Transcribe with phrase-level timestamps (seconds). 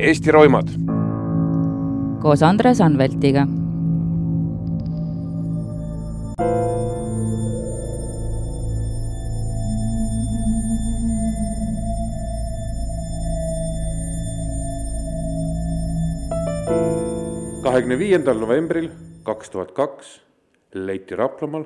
[0.00, 0.68] Eesti roimad.
[2.22, 3.46] koos Andres Anveltiga.
[17.62, 18.88] kahekümne viiendal novembril
[19.22, 20.20] kaks tuhat kaks
[20.74, 21.64] leiti Raplamaal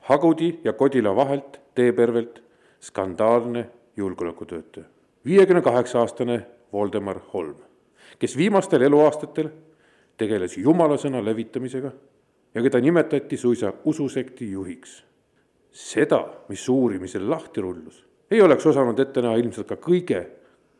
[0.00, 2.42] Hagudi ja Kodila vahelt teepervelt
[2.80, 4.86] skandaalne julgeolekutöötaja,
[5.24, 7.56] viiekümne kaheksa aastane Voldemar Holm,
[8.18, 9.48] kes viimastel eluaastatel
[10.18, 11.92] tegeles jumalasõna levitamisega
[12.54, 15.04] ja keda nimetati suisa ususekti juhiks.
[15.74, 20.20] seda, mis uurimisel lahti rullus, ei oleks osanud ette näha ilmselt ka kõige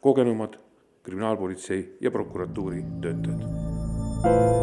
[0.00, 0.54] kogenumad
[1.02, 4.53] kriminaalpolitsei ja prokuratuuri töötajad.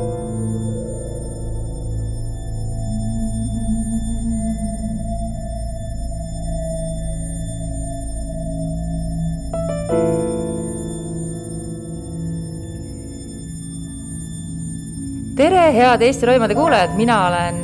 [15.42, 17.64] Tere, head Eesti Roimade kuulajad, mina olen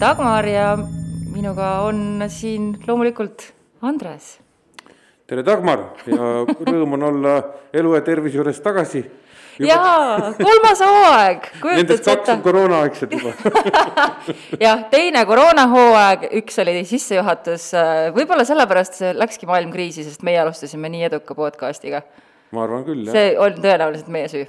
[0.00, 0.68] Dagmar ja
[1.28, 3.42] minuga on siin loomulikult
[3.84, 4.38] Andres.
[5.28, 6.28] tere, Dagmar ja
[6.70, 7.34] rõõm on olla
[7.76, 9.02] elu ja tervise juures tagasi.
[9.60, 11.50] jaa, kolmas hooaeg.
[11.66, 13.34] Nendest kaks on koroonaaegsed juba
[14.66, 17.74] jah, teine koroonahooaeg, üks oli sissejuhatus,
[18.16, 22.06] võib-olla sellepärast see läkski maailm kriisi, sest meie alustasime nii eduka podcast'iga
[22.52, 23.14] ma arvan küll, jah.
[23.16, 24.44] see on tõenäoliselt meie süü.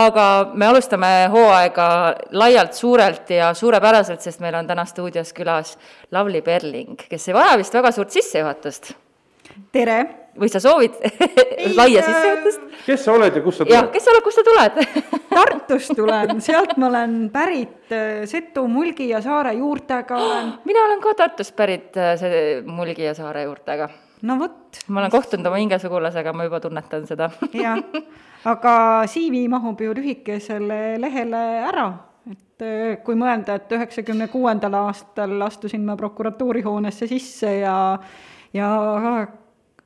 [0.00, 1.88] aga me alustame hooaega
[2.32, 5.76] laialt, suurelt ja suurepäraselt, sest meil on täna stuudios külas
[6.12, 8.94] Lavly Perling, kes ei vaja vist väga suurt sissejuhatust.
[9.72, 10.02] tere!
[10.34, 10.96] või sa soovid
[11.78, 12.62] laia sissejuhatust?
[12.86, 13.92] kes sa oled ja kust sa jah, tuled?
[13.94, 14.80] kes sa oled, kust sa tuled
[15.34, 17.90] Tartust tulen, sealt ma olen pärit,
[18.30, 20.52] Setu, Mulgi ja Saare juurtega olen.
[20.68, 23.88] mina olen ka Tartust pärit, see Mulgi ja Saare juurtega
[24.24, 24.80] no vot.
[24.88, 27.30] ma olen kohtunud oma hingesugulasega, ma juba tunnetan seda
[27.64, 27.80] jah,
[28.48, 28.74] aga
[29.10, 31.86] CV mahub ju lühikesele lehele ära,
[32.30, 37.76] et äh, kui mõelda, et üheksakümne kuuendal aastal astusin ma prokuratuurihoonesse sisse ja,
[38.56, 38.68] ja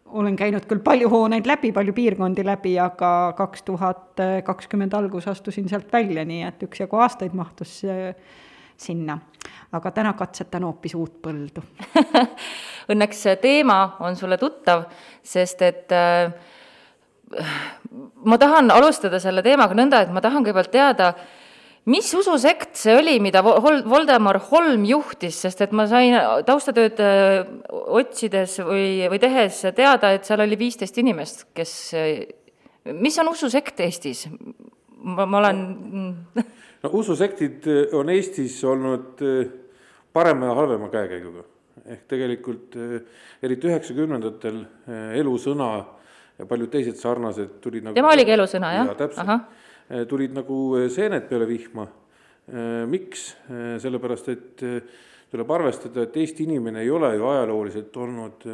[0.09, 5.69] olen käinud küll palju hooneid läbi, palju piirkondi läbi, aga kaks tuhat kakskümmend algus astusin
[5.69, 7.83] sealt välja, nii et üksjagu aastaid mahtus
[8.79, 9.19] sinna.
[9.73, 11.63] Aga täna katsetan hoopis uut põldu
[12.93, 14.87] Õnneks teema on sulle tuttav,
[15.21, 16.31] sest et äh,
[18.25, 21.11] ma tahan alustada selle teemaga nõnda, et ma tahan kõigepealt teada,
[21.93, 26.17] mis ususekt see oli, mida Vol-, Voldemar Holm juhtis, sest et ma sain
[26.49, 27.43] taustatööd äh,
[28.01, 31.77] otsides või, või tehes teada, et seal oli viisteist inimest, kes,
[32.97, 34.25] mis on ususekt Eestis?
[35.03, 35.63] Ma, ma olen
[36.83, 39.23] no ususektid on Eestis olnud
[40.13, 41.45] parema ja halvema käekäiguga
[41.89, 42.75] ehk tegelikult
[43.43, 44.61] eriti üheksakümnendatel
[45.19, 45.71] elusõna
[46.39, 48.91] ja paljud teised sarnased tulid nagu tema oligi elusõna, jah?
[48.91, 50.09] jaa, täpselt.
[50.11, 50.59] tulid nagu
[50.93, 51.87] seened peale vihma.
[52.89, 53.29] miks?
[53.83, 54.65] sellepärast, et
[55.29, 58.47] tuleb arvestada, et Eesti inimene ei ole ju ajalooliselt olnud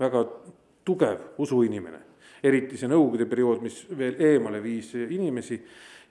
[0.00, 0.24] väga
[0.84, 2.02] tugev usuinimene.
[2.42, 5.58] Eriti see Nõukogude periood, mis veel eemale viis inimesi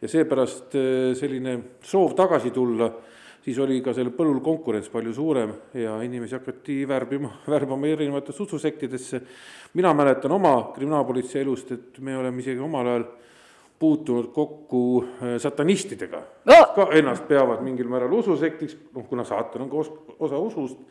[0.01, 0.75] ja seepärast
[1.17, 2.91] selline soov tagasi tulla
[3.47, 9.21] siis oli ka sellel põllul konkurents palju suurem ja inimesi hakati värbima, värbama erinevatesse ususektidesse.
[9.73, 13.05] mina mäletan oma kriminaalpolitsei elust, et me oleme isegi omal ajal
[13.79, 14.81] puutunud kokku
[15.37, 20.37] satanistidega no., ka ennast peavad mingil määral ususektiks, noh kuna saatan on ka os-, osa
[20.37, 20.81] usust,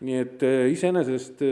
[0.00, 0.44] nii et
[0.74, 1.44] iseenesest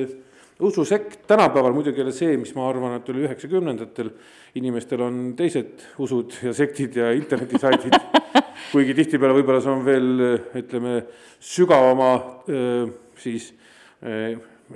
[0.60, 4.12] ususekt tänapäeval muidugi ei ole see, mis ma arvan, et oli üheksakümnendatel,
[4.60, 7.96] inimestel on teised usud ja sektid ja internetisaidid
[8.72, 10.10] kuigi tihtipeale võib-olla see on veel
[10.60, 11.00] ütleme,
[11.52, 12.12] sügavama
[13.20, 13.52] siis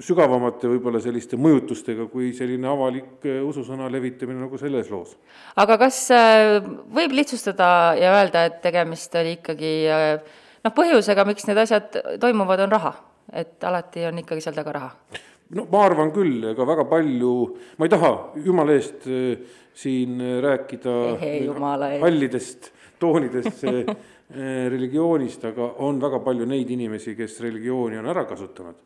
[0.02, 5.14] sügavamate võib-olla selliste mõjutustega kui selline avalik ususõna levitamine nagu selles loos.
[5.56, 6.00] aga kas
[6.94, 7.68] võib lihtsustada
[8.00, 9.74] ja öelda, et tegemist oli ikkagi
[10.64, 12.94] noh, põhjusega, miks need asjad toimuvad, on raha,
[13.32, 14.90] et alati on ikkagi seal taga raha?
[15.50, 17.34] No ma arvan küll, ega väga palju,
[17.78, 18.12] ma ei taha
[18.44, 19.04] jumala eest
[19.74, 21.34] siin rääkida Ehe,
[22.00, 22.70] hallidest
[23.02, 23.64] toonidest
[24.74, 28.80] religioonist, aga on väga palju neid inimesi, kes religiooni on ära kasutanud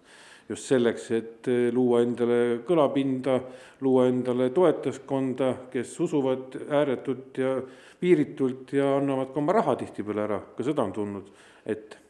[0.48, 3.36] just selleks, et luua endale kõlapinda,
[3.84, 7.54] luua endale toetajaskonda, kes usuvad ääretult ja
[8.00, 11.28] piiritult ja annavad ka oma raha tihtipeale ära, ka seda on tulnud
[11.66, 12.00] ette.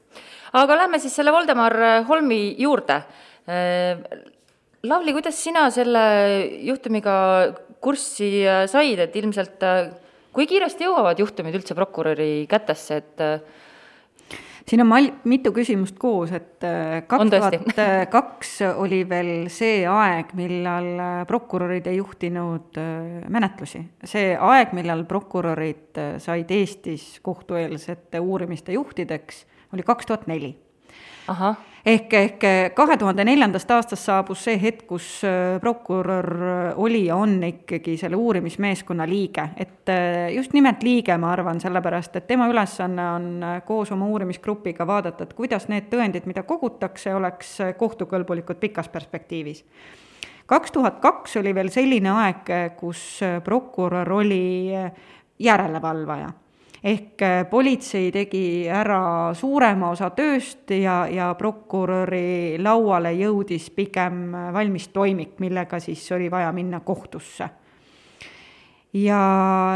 [0.52, 1.76] aga lähme siis selle Voldemar
[2.08, 3.02] Holmi juurde.
[4.86, 6.02] Lavly, kuidas sina selle
[6.62, 7.14] juhtumiga
[7.82, 9.64] kurssi said, et ilmselt
[10.34, 13.25] kui kiiresti jõuavad juhtumid üldse prokuröri kätesse, et
[14.69, 17.80] siin on mal-, mitu küsimust koos, et äh, kaks tuhat
[18.12, 23.82] kaks oli veel see aeg, millal äh, prokurörid ei juhtinud äh, menetlusi.
[24.04, 30.54] see aeg, millal prokurörid said Eestis kohtueelsete uurimiste juhtideks, oli kaks tuhat neli
[31.88, 32.44] ehk, ehk
[32.76, 36.29] kahe tuhande neljandast aastast saabus see hetk, kus äh, prokurör
[36.81, 42.19] oli ja on ikkagi selle uurimismeeskonna liige, et äh, just nimelt liige, ma arvan, sellepärast
[42.20, 47.14] et tema ülesanne on äh, koos oma uurimisgrupiga vaadata, et kuidas need tõendid, mida kogutakse,
[47.14, 49.64] oleks kohtukõlbulikud pikas perspektiivis.
[50.46, 54.75] kaks tuhat kaks oli veel selline aeg, kus prokurör oli
[55.38, 56.32] järelevalvaja
[56.84, 64.88] ehk äh, politsei tegi ära suurema osa tööst ja, ja prokuröri lauale jõudis pigem valmis
[64.94, 67.48] toimik, millega siis oli vaja minna kohtusse.
[68.94, 69.19] ja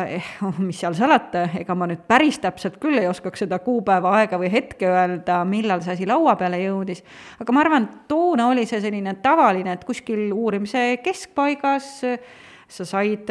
[0.09, 4.15] eh, oh, mis seal salata, ega ma nüüd päris täpselt küll ei oskaks seda kuupäeva,
[4.23, 7.03] aega või hetke öelda, millal see asi laua peale jõudis,
[7.43, 11.95] aga ma arvan, toona oli see selline tavaline, et kuskil uurimise keskpaigas
[12.73, 13.29] sa said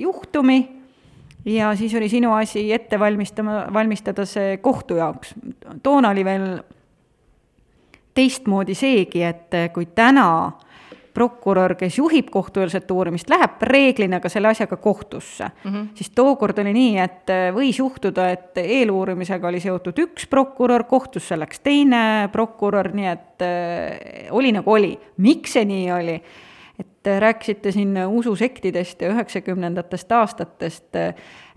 [0.00, 0.79] juhtumi
[1.44, 5.34] ja siis oli sinu asi ette valmistama, valmistada see kohtu jaoks.
[5.82, 6.48] toona oli veel
[8.14, 10.52] teistmoodi seegi, et kui täna
[11.14, 15.88] prokurör, kes juhib kohtueelset uurimist, läheb reeglina ka selle asjaga kohtusse mm, -hmm.
[15.94, 21.60] siis tookord oli nii, et võis juhtuda, et eeluurimisega oli seotud üks prokurör, kohtusse läks
[21.60, 24.98] teine prokurör, nii et äh, oli nagu oli.
[25.16, 26.22] miks see nii oli?
[26.80, 30.96] Et äh, rääkisite siin ususektidest ja üheksakümnendatest aastatest,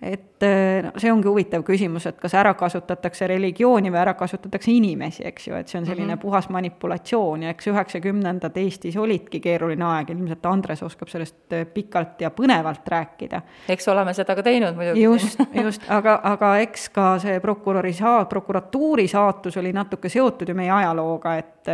[0.01, 4.71] et äh, no see ongi huvitav küsimus, et kas ära kasutatakse religiooni või ära kasutatakse
[4.73, 6.21] inimesi, eks ju, et see on selline mm -hmm.
[6.21, 12.21] puhas manipulatsioon ja eks üheksakümnendad Eestis olidki keeruline aeg, ilmselt Andres oskab sellest äh, pikalt
[12.21, 13.41] ja põnevalt rääkida.
[13.69, 15.03] eks oleme seda ka teinud muidugi.
[15.03, 20.55] just, just, aga, aga eks ka see prokuröri saa-, prokuratuuri saatus oli natuke seotud ju
[20.55, 21.67] meie ajalooga, et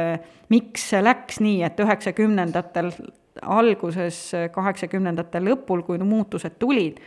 [0.50, 2.92] miks see läks nii, et üheksakümnendatel
[3.42, 4.20] alguses,
[4.52, 7.00] kaheksakümnendate lõpul, kui muutused tulid,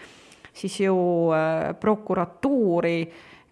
[0.53, 0.97] siis ju
[1.35, 2.97] äh, prokuratuuri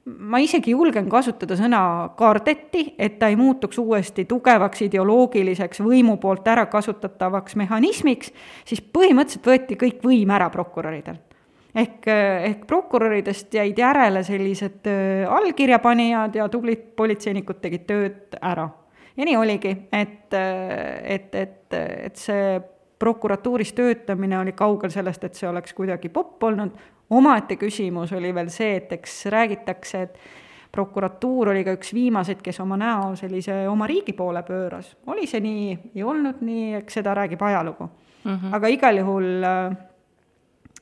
[0.04, 1.80] ma isegi julgen kasutada sõna
[2.18, 8.32] kaardeti, et ta ei muutuks uuesti tugevaks ideoloogiliseks võimu poolt ära kasutatavaks mehhanismiks,
[8.64, 11.26] siis põhimõtteliselt võeti kõik võim ära prokuröridelt.
[11.74, 18.70] ehk, äh, ehk prokuröridest jäid järele sellised äh, allkirjapanijad ja tublid politseinikud tegid tööd ära
[19.20, 20.34] ja nii oligi, et,
[21.04, 22.60] et, et, et see
[23.00, 26.76] prokuratuuris töötamine oli kaugel sellest, et see oleks kuidagi popp olnud,
[27.16, 30.18] omaette küsimus oli veel see, et eks räägitakse, et
[30.72, 34.94] prokuratuur oli ka üks viimaseid, kes oma näo sellise oma riigi poole pööras.
[35.10, 37.88] oli see nii, ei olnud nii, eks seda räägib ajalugu
[38.24, 38.36] mm.
[38.36, 38.54] -hmm.
[38.54, 39.76] aga igal juhul äh,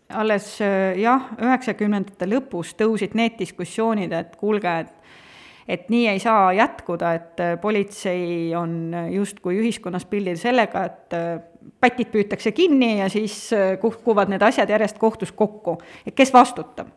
[0.08, 4.97] alles äh, jah, üheksakümnendate lõpus tõusid need diskussioonid, et kuulge, et
[5.68, 11.26] et nii ei saa jätkuda, et äh, politsei on justkui ühiskonnas pildil sellega, et äh,
[11.80, 15.78] pätid püütakse kinni ja siis äh, kukuvad need asjad järjest kohtus kokku.
[16.06, 16.88] et kes vastutab?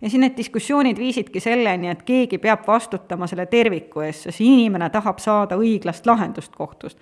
[0.00, 4.90] ja siis need diskussioonid viisidki selleni, et keegi peab vastutama selle terviku eest, sest inimene
[4.90, 6.98] tahab saada õiglast lahendust kohtust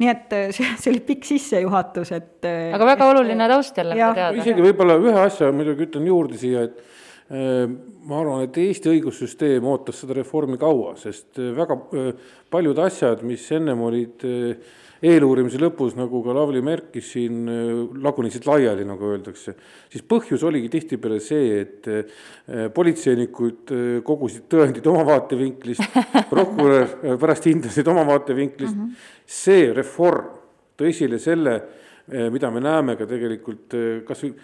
[0.00, 4.30] nii et see, see oli pikk sissejuhatus, et aga väga et, oluline taust jälle teada.
[4.32, 6.78] isegi võib-olla ühe asja muidugi ütlen juurde siia, et
[7.30, 12.12] ma arvan, et Eesti õigussüsteem ootas seda reformi kaua, sest eh, väga eh,
[12.50, 14.72] paljud asjad, mis ennem olid eh,
[15.06, 17.46] eeluurimise lõpus, nagu ka Lavly märkis siin,
[18.04, 19.54] lagunesid laiali, nagu öeldakse,
[19.88, 21.88] siis põhjus oligi tihtipeale see, et
[22.76, 23.72] politseinikud
[24.04, 25.96] kogusid tõendid oma vaatevinklist,
[26.34, 28.90] prokurör pärast hindasid oma vaatevinklist mm.
[28.90, 29.24] -hmm.
[29.24, 30.34] see reform
[30.76, 31.56] tõi esile selle,
[32.34, 33.72] mida me näeme ka tegelikult
[34.04, 34.34] kas või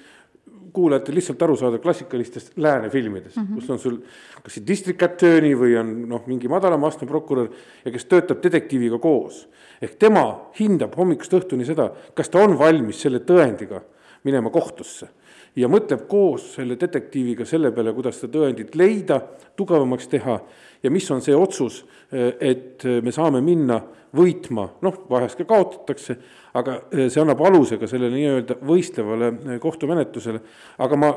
[0.76, 3.54] kuulajatel lihtsalt aru saada klassikalistest lääne filmidest mm, -hmm.
[3.54, 3.96] kus on sul
[4.42, 7.48] kas siis district attorney või on noh, mingi madalama astme prokurör
[7.84, 9.48] ja kes töötab detektiiviga koos.
[9.82, 13.80] ehk tema hindab hommikust õhtuni seda, kas ta on valmis selle tõendiga
[14.24, 15.08] minema kohtusse
[15.56, 19.20] ja mõtleb koos selle detektiiviga selle peale, kuidas seda tõendit leida,
[19.56, 20.40] tugevamaks teha
[20.82, 23.80] ja mis on see otsus, et me saame minna
[24.16, 26.16] võitma, noh, vahest ka kaotatakse,
[26.56, 30.40] aga eh, see annab aluse ka sellele nii-öelda võistlevale eh, kohtumenetlusele.
[30.84, 31.12] aga ma,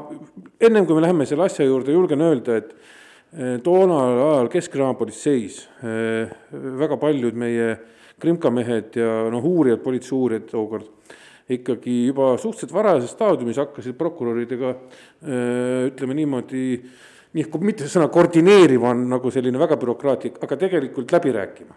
[0.60, 5.62] ennem kui me läheme selle asja juurde, julgen öelda, et eh, toonal ajal Keskkriminaalpolitseis
[6.84, 7.74] väga paljud meie
[8.20, 10.90] krimkamehed ja noh, uurijad, politseiuurijad tookord,
[11.50, 14.74] ikkagi juba suhteliselt varajases staadiumis hakkasid prokuröridega
[15.88, 16.66] ütleme niimoodi,
[17.34, 21.76] nii, mitte sõna koordineerima on nagu selline väga bürokraatlik, aga tegelikult läbi rääkima.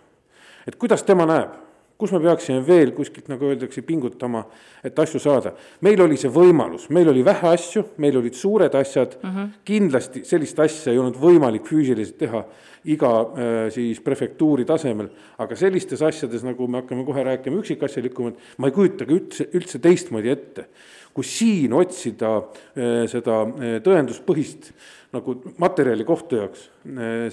[0.66, 1.72] et kuidas tema näeb
[2.02, 4.42] kus me peaksime veel kuskilt, nagu öeldakse, pingutama,
[4.82, 5.52] et asju saada.
[5.87, 9.52] meil oli see võimalus, meil oli vähe asju, meil olid suured asjad mm, -hmm.
[9.64, 12.44] kindlasti sellist asja ei olnud võimalik füüsiliselt teha
[12.85, 18.66] iga äh, siis prefektuuri tasemel, aga sellistes asjades, nagu me hakkame kohe rääkima üksikasjalikumalt, ma
[18.66, 20.66] ei kujuta ka üldse, üldse teistmoodi ette
[21.14, 23.44] kui siin otsida äh, seda
[23.85, 24.73] tõenduspõhist
[25.12, 26.71] nagu materjali kohtu jaoks,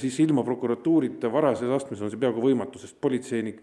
[0.01, 3.61] siis ilma prokuratuurita varases astmes on see peaaegu võimatu, sest politseinik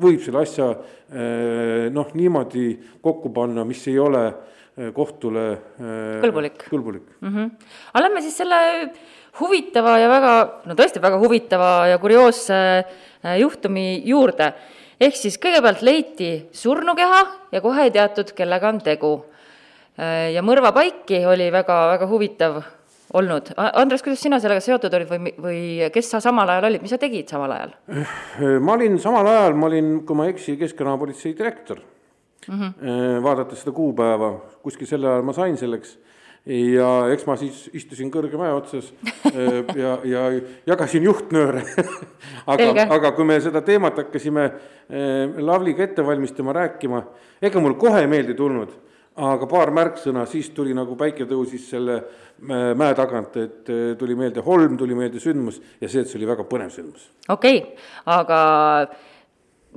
[0.00, 2.66] võib selle asja eh, noh, niimoodi
[3.04, 7.08] kokku panna, mis ei ole eh, kohtule eh, kõlbulik, kõlbulik.
[7.20, 7.72] Mm -hmm.
[7.92, 8.60] aga lähme siis selle
[9.40, 10.34] huvitava ja väga,
[10.68, 12.84] no tõesti väga huvitava ja kurioosse
[13.38, 14.52] juhtumi juurde.
[15.00, 17.22] ehk siis kõigepealt leiti surnukeha
[17.52, 19.24] ja kohe ei teatud, kellega on tegu.
[20.32, 22.62] ja mõrvapaiki oli väga, väga huvitav
[23.18, 23.52] olnud.
[23.56, 25.62] Andres, kuidas sina sellega seotud olid või, või
[25.94, 27.74] kes sa samal ajal olid, mis sa tegid samal ajal?
[28.64, 31.82] ma olin samal ajal, ma olin, kui ma ei eksi, Keskkonnaapolitsei direktor
[32.48, 32.54] mm.
[32.54, 33.22] -hmm.
[33.22, 35.98] vaadates seda kuupäeva, kuskil sel ajal ma sain selleks
[36.46, 38.88] ja eks ma siis istusin kõrge mäe otsas
[39.78, 40.22] ja, ja
[40.66, 41.62] jagasin juhtnööre
[42.52, 44.50] aga, aga kui me seda teemat hakkasime
[45.38, 47.04] Lavliga ette valmistama, rääkima,
[47.42, 48.74] ega mul kohe ei meelde tulnud
[49.20, 54.16] aga paar märksõna, siis tuli nagu päike tõusis selle äh, mäe tagant, et äh, tuli
[54.16, 57.10] meelde Holm, tuli meelde sündmus ja see, et see oli väga põnev sündmus.
[57.28, 58.40] okei okay,, aga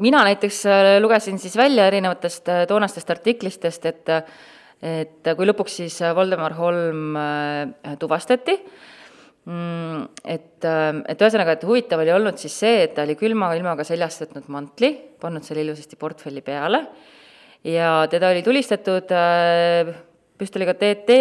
[0.04, 4.13] mina näiteks äh, lugesin siis välja erinevatest toonastest artiklistest, et
[4.86, 7.15] et kui lõpuks siis Voldemar Holm
[7.98, 8.54] tuvastati,
[9.48, 13.88] mm, et, et ühesõnaga, et huvitav oli olnud siis see, et ta oli külma ilmaga
[13.88, 14.92] seljas võtnud mantli,
[15.24, 16.84] pannud selle ilusasti portfelli peale
[17.65, 19.89] ja teda oli tulistatud äh,
[20.38, 21.17] püstoliga TT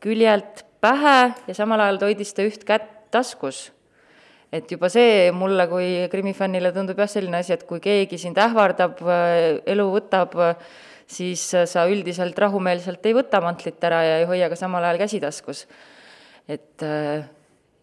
[0.00, 3.72] küljelt pähe ja samal ajal hoidis ta üht kätt taskus.
[4.52, 9.02] et juba see mulle kui krimifännile tundub jah, selline asi, et kui keegi sind ähvardab,
[9.02, 10.36] äh, elu võtab,
[11.06, 15.20] siis sa üldiselt rahumeelselt ei võta mantlit ära ja ei hoia ka samal ajal käsi
[15.20, 15.66] taskus,
[16.48, 17.26] et äh,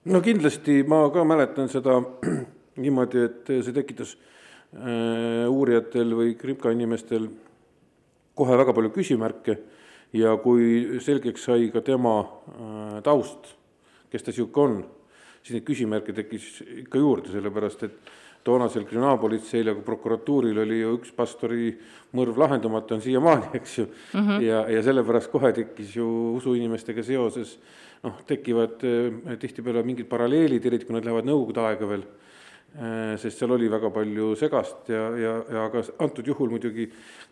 [0.10, 2.00] no kindlasti ma ka mäletan seda
[2.84, 4.18] niimoodi, et see tekitas
[4.74, 7.28] uurijatel või kripka inimestel
[8.36, 9.58] kohe väga palju küsimärke
[10.14, 13.54] ja kui selgeks sai ka tema äh, taust,
[14.12, 14.84] kes ta niisugune on,
[15.42, 16.50] siis neid küsimärke tekkis
[16.86, 18.14] ikka juurde, sellepärast et
[18.44, 21.72] toonasel kriminaalpolitseil ja prokuratuuril oli ju üks pastori
[22.18, 24.20] mõrv lahendamata, on siiamaani, eks ju mm.
[24.20, 24.42] -hmm.
[24.44, 27.58] ja, ja sellepärast kohe tekkis ju usuinimestega seoses
[28.04, 32.04] noh, tekivad eh, tihtipeale mingid paralleelid, eriti kui nad lähevad Nõukogude aega veel
[32.74, 36.88] sest seal oli väga palju segast ja, ja, ja ka antud juhul muidugi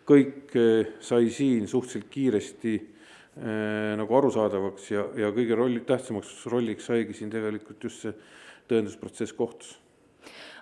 [0.06, 6.86] kõik eh, sai siin suhteliselt kiiresti äh, nagu arusaadavaks ja, ja kõige rolli, tähtsamaks rolliks
[6.86, 8.14] saigi siin tegelikult just see
[8.70, 9.76] tõendusprotsess kohtus.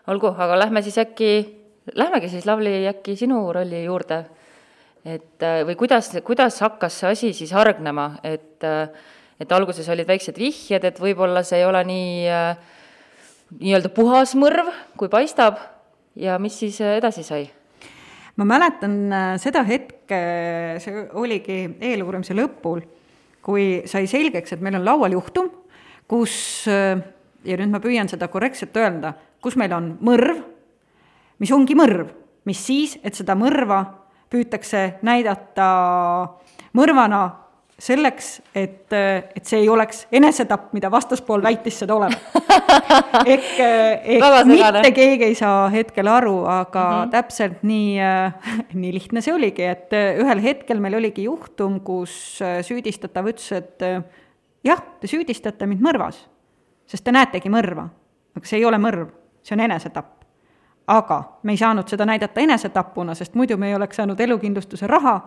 [0.08, 1.30] olgu, aga lähme siis äkki,
[1.92, 4.24] lähmegi siis, Lavly, äkki sinu rolli juurde.
[5.04, 8.64] et äh, või kuidas, kuidas hakkas see asi siis hargnema, et,
[9.40, 12.28] et alguses olid väiksed vihjed, et võib-olla see ei ole nii
[13.58, 15.58] nii-öelda puhas mõrv, kui paistab.
[16.18, 17.44] Ja mis siis edasi sai?
[18.38, 20.18] Ma mäletan äh, seda hetke,
[20.82, 22.82] see oligi eeluurimise lõpul,
[23.44, 25.50] kui sai selgeks, et meil on laual juhtum,
[26.10, 26.34] kus,
[26.70, 27.00] äh,
[27.44, 30.42] ja nüüd ma püüan seda korrektselt öelda, kus meil on mõrv,
[31.42, 32.10] mis ongi mõrv,
[32.48, 33.82] mis siis, et seda mõrva
[34.30, 35.68] püütakse näidata
[36.78, 37.22] mõrvana
[37.80, 42.20] selleks, et, et see ei oleks enesetapp, mida vastaspool väitis seda olevat.
[43.34, 47.10] ehk, ehk mitte keegi ei saa hetkel aru, aga mm -hmm.
[47.14, 47.96] täpselt nii,
[48.82, 53.88] nii lihtne see oligi, et ühel hetkel meil oligi juhtum, kus süüdistatav ütles, et
[54.64, 56.26] jah, te süüdistate mind mõrvas,
[56.86, 57.88] sest te näetegi mõrva,
[58.36, 59.08] aga see ei ole mõrv,
[59.42, 60.20] see on enesetapp
[60.90, 65.20] aga me ei saanud seda näidata enesetapuna, sest muidu me ei oleks saanud elukindlustuse raha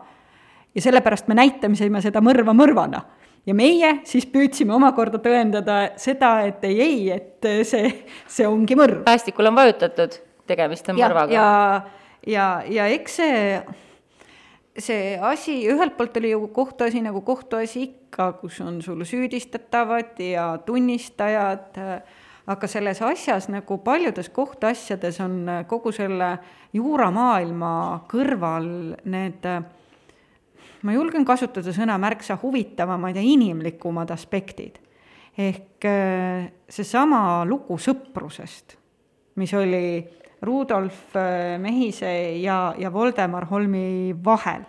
[0.76, 3.04] ja sellepärast me näitasime seda mõrva mõrvana.
[3.46, 7.92] ja meie siis püüdsime omakorda tõendada seda, et ei, ei, et see,
[8.28, 9.04] see ongi mõrv.
[9.06, 11.34] päästikul on vajutatud, tegemist on ja, mõrvaga.
[11.34, 11.82] ja,
[12.28, 13.62] ja, ja eks see,
[14.80, 20.54] see asi, ühelt poolt oli ju kohtuasi nagu kohtuasi ikka, kus on sul süüdistatavad ja
[20.66, 21.78] tunnistajad,
[22.48, 26.38] aga selles asjas nagu paljudes kohtuasjades on kogu selle
[26.74, 27.72] juuramaailma
[28.12, 28.68] kõrval
[29.06, 29.64] need äh,
[30.84, 34.80] ma julgen kasutada sõna märksa huvitavamad ja inimlikumad aspektid.
[35.38, 38.76] ehk äh, seesama lugu sõprusest,
[39.36, 40.04] mis oli
[40.46, 44.62] Rudolf äh, Mehise ja, ja Voldemar Holmi vahel.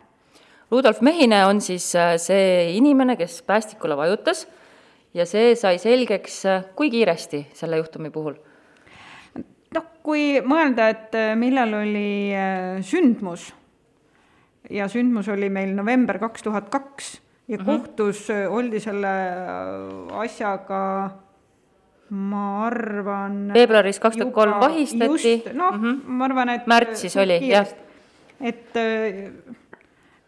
[0.71, 4.47] Rudolf Mehine on siis äh, see inimene, kes päästikule vajutas
[5.15, 6.41] ja see sai selgeks
[6.75, 8.39] kui kiiresti selle juhtumi puhul
[9.75, 12.33] noh, kui mõelda, et millal oli
[12.87, 13.51] sündmus
[14.71, 17.67] ja sündmus oli meil november kaks tuhat kaks ja mm -hmm.
[17.67, 19.15] kohtus äh, oldi selle
[20.13, 21.11] asjaga
[22.11, 23.51] ma arvan.
[23.55, 25.43] veebruaris kaks tuhat kolm vahistati.
[25.53, 26.01] noh mm, -hmm.
[26.07, 26.67] ma arvan, et.
[26.67, 27.67] märtsis oli, jah.
[28.41, 28.77] et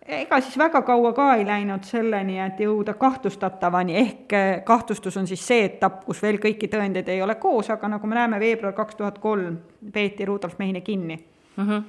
[0.09, 5.26] ega siis väga kaua ka ei läinud selleni, et jõuda kahtlustatavani, ehk eh, kahtlustus on
[5.26, 8.76] siis see etapp, kus veel kõiki tõendeid ei ole koos, aga nagu me näeme, veebruar
[8.76, 9.59] kaks tuhat kolm
[9.93, 11.19] peeti Rudolf Mehine kinni
[11.57, 11.69] mm.
[11.69, 11.83] -hmm.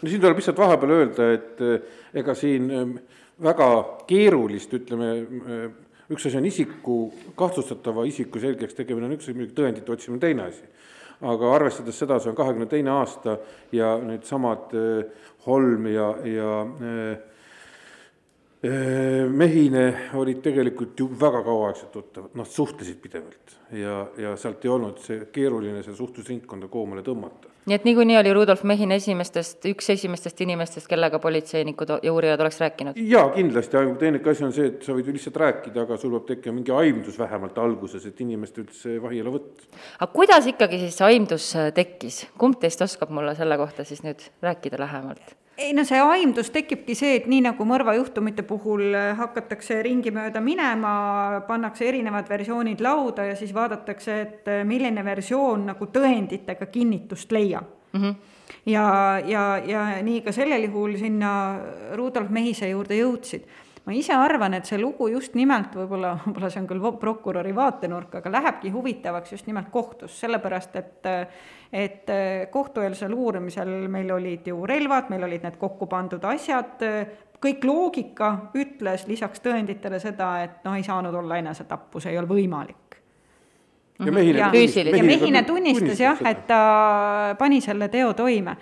[0.00, 2.92] No siin tuleb lihtsalt vahepeal öelda, et eh, ega siin eh,
[3.40, 3.70] väga
[4.08, 5.10] keerulist, ütleme,
[6.12, 6.98] üks asi on isiku,
[7.38, 10.66] kahtlustatava isiku selgeks tegemine on üks asi, muidugi tõendite otsimine on teine asi.
[11.30, 13.38] Aga arvestades seda, see on kahekümne teine aasta
[13.76, 14.72] ja needsamad
[15.46, 16.52] Holm ja, ja
[18.62, 24.98] Mehine olid tegelikult ju väga kauaaegselt tuttavad, noh, suhtlesid pidevalt ja, ja sealt ei olnud
[25.00, 27.48] see keeruline seda suhtlusringkonda koomale tõmmata.
[27.64, 32.60] nii et niikuinii oli Rudolf Mehin esimestest, üks esimestest inimestest, kellega politseinikud ja uurijad oleks
[32.60, 33.00] rääkinud?
[33.00, 36.12] jaa, kindlasti, ainult teine asi on see, et sa võid ju lihtsalt rääkida, aga sul
[36.18, 39.72] peab tekkima mingi aimdus vähemalt alguses, et inimest üldse vahi alla võtta.
[39.96, 44.28] aga kuidas ikkagi siis see aimdus tekkis, kumb teist oskab mulle selle kohta siis nüüd
[44.44, 45.39] rääkida lähemalt?
[45.60, 50.40] Ei no see aimdus tekibki see, et nii nagu mõrvajuhtumite puhul äh, hakatakse ringi mööda
[50.44, 50.92] minema,
[51.48, 57.68] pannakse erinevad versioonid lauda ja siis vaadatakse, et äh, milline versioon nagu tõenditega kinnitust leiab
[57.92, 58.02] mm.
[58.02, 58.36] -hmm
[58.66, 61.32] ja, ja, ja nii ka sellel juhul sinna
[61.96, 63.46] Rudolf Mehise juurde jõudsid
[63.90, 68.20] ma ise arvan, et see lugu just nimelt võib-olla, võib-olla see on küll prokuröri vaatenurk,
[68.20, 71.08] aga lähebki huvitavaks just nimelt kohtus, sellepärast et
[71.70, 72.10] et
[72.50, 76.82] kohtueelsel uurimisel meil olid ju relvad, meil olid need kokku pandud asjad,
[77.42, 82.30] kõik loogika ütles lisaks tõenditele seda, et noh, ei saanud olla enesetappu, see ei ole
[82.30, 82.98] võimalik.
[83.98, 86.60] ja Mehine, ja, tunnistas, ja Mehine tunnistas jah, et ta
[87.38, 88.56] pani selle teo toime.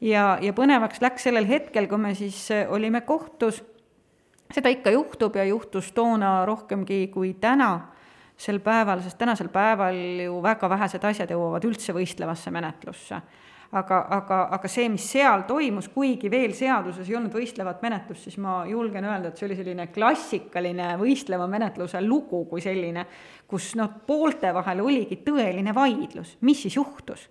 [0.00, 3.62] ja, ja põnevaks läks sellel hetkel, kui me siis olime kohtus
[4.54, 7.72] seda ikka juhtub ja juhtus toona rohkemgi kui täna,
[8.40, 13.20] sel päeval, sest tänasel päeval ju väga vähesed asjad jõuavad üldse võistlevasse menetlusse.
[13.70, 18.38] aga, aga, aga see, mis seal toimus, kuigi veel seaduses ei olnud võistlevat menetlust, siis
[18.42, 23.04] ma julgen öelda, et see oli selline klassikaline võistleva menetluse lugu kui selline,
[23.46, 27.28] kus noh, poolte vahel oligi tõeline vaidlus, mis siis juhtus?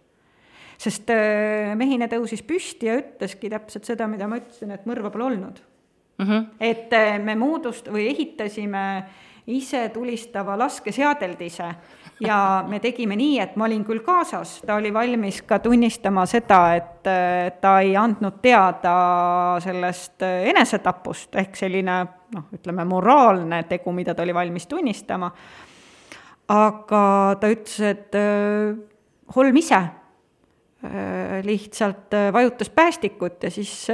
[0.79, 5.27] Sest äh, mehine tõusis püsti ja ütleski täpselt seda, mida ma ütlesin, et mõrva pole
[5.27, 5.59] olnud
[6.19, 6.25] mm.
[6.25, 6.45] -hmm.
[6.59, 9.03] et äh, me moodust- või ehitasime
[9.47, 11.69] ise tulistava laskeseadeldise
[12.19, 16.75] ja me tegime nii, et ma olin küll kaasas, ta oli valmis ka tunnistama seda,
[16.75, 22.05] et äh, ta ei andnud teada sellest äh, enesetapust, ehk selline
[22.35, 25.31] noh, ütleme moraalne tegu, mida ta oli valmis tunnistama.
[26.49, 28.15] aga ta ütles, et
[29.35, 29.79] Holm ise
[31.43, 33.87] lihtsalt vajutas päästikut ja siis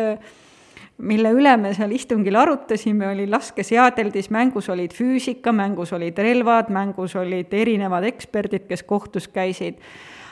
[0.98, 7.16] mille üle me seal istungil arutasime, oli laskeseadeldis, mängus olid füüsika, mängus olid relvad, mängus
[7.20, 9.82] olid erinevad eksperdid, kes kohtus käisid,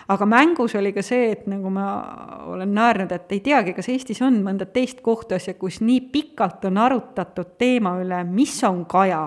[0.08, 1.88] aga mängus oli ka see, et nagu ma
[2.54, 6.80] olen naernud, et ei teagi, kas Eestis on mõnda teist kohtuasja, kus nii pikalt on
[6.82, 9.26] arutatud teema üle, mis on kaja,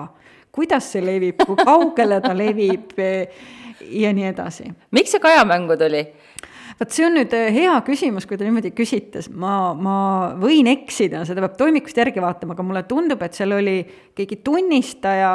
[0.51, 4.71] kuidas see levib, kui kaugele ta levib ja nii edasi.
[4.91, 6.01] miks see kajamängu tuli?
[6.79, 9.97] Vot see on nüüd äh, hea küsimus, kui te niimoodi küsite, ma, ma
[10.41, 13.79] võin eksida, seda peab toimikust järgi vaatama, aga mulle tundub, et seal oli
[14.17, 15.31] keegi tunnistaja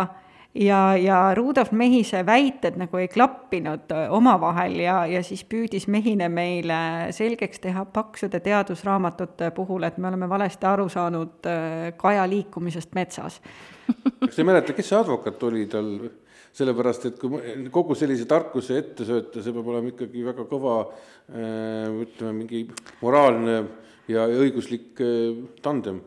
[0.54, 6.28] ja, ja Rudolf Mehise väited nagu ei klappinud äh, omavahel ja, ja siis püüdis Mehine
[6.32, 12.94] meile selgeks teha paksude teadusraamatute puhul, et me oleme valesti aru saanud äh, kaja liikumisest
[12.94, 13.40] metsas.
[14.20, 15.94] kas te mäletate, kes see advokaat oli tal?
[16.56, 17.40] Sellepärast et kui
[17.72, 22.64] kogu sellise tarkuse ette sööta, see peab olema ikkagi väga kõva äh, ütleme, mingi
[23.00, 23.60] moraalne
[24.12, 26.02] ja õiguslik äh, tandem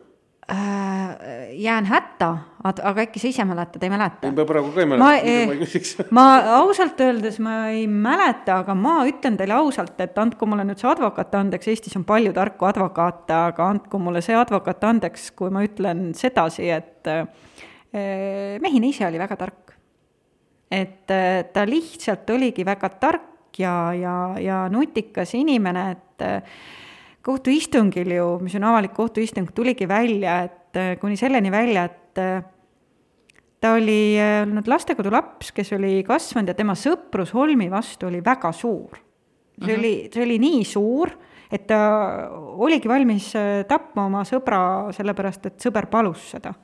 [0.46, 2.30] äh, jään hätta,
[2.62, 4.30] aga äkki sa ise mäletad, ei mäleta?
[4.30, 5.96] ma praegu ka ei mäleta, ma ei küsiks.
[6.20, 6.28] ma
[6.60, 10.92] ausalt öeldes ma ei mäleta, aga ma ütlen teile ausalt, et andku mulle nüüd see
[10.92, 15.66] advokaat andeks, Eestis on palju tarku advokaate, aga andku mulle see advokaat andeks, kui ma
[15.66, 17.14] ütlen sedasi, et
[17.96, 19.65] Mehine ise oli väga tark
[20.70, 26.58] et äh, ta lihtsalt oligi väga tark ja, ja, ja nutikas inimene, et äh,
[27.26, 32.02] kohtuistungil ju, mis on avalik kohtuistung, tuligi välja, et äh, kuni selleni välja, et
[33.60, 38.52] ta oli olnud lastekodu laps, kes oli kasvanud ja tema sõprus Holmi vastu oli väga
[38.56, 38.96] suur.
[39.58, 39.78] see mhm.
[39.78, 41.12] oli, see oli nii suur,
[41.52, 41.78] et ta
[42.56, 43.28] oligi valmis
[43.68, 44.60] tapma oma sõbra,
[44.96, 46.54] sellepärast et sõber palus seda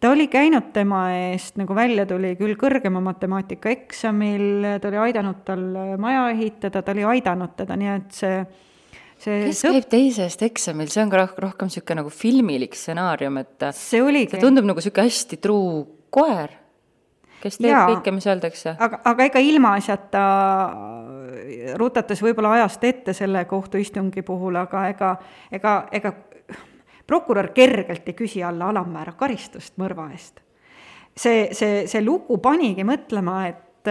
[0.00, 5.44] ta oli käinud tema eest, nagu välja tuli, küll kõrgema matemaatika eksamil, ta oli aidanud
[5.44, 5.64] tal
[6.00, 8.42] maja ehitada, ta oli aidanud teda, nii et see
[9.20, 9.76] see kes sõp...
[9.76, 14.00] käib teise eest eksamil, see on ka roh rohkem niisugune nagu filmilik stsenaarium, et see
[14.04, 14.34] oligi.
[14.36, 15.84] see tundub nagu niisugune hästi truu
[16.14, 16.54] koer,
[17.42, 18.74] kes teeb Jaa, kõike, mis öeldakse.
[18.78, 20.24] aga, aga ega ilmaasjata
[21.80, 25.14] rutates võib-olla ajast ette selle kohtuistungi puhul, aga ega,
[25.52, 26.14] ega, ega
[27.10, 30.40] prokurör kergelt ei küsi alla alammäära karistust mõrva eest.
[31.16, 33.90] see, see, see lugu panigi mõtlema, et,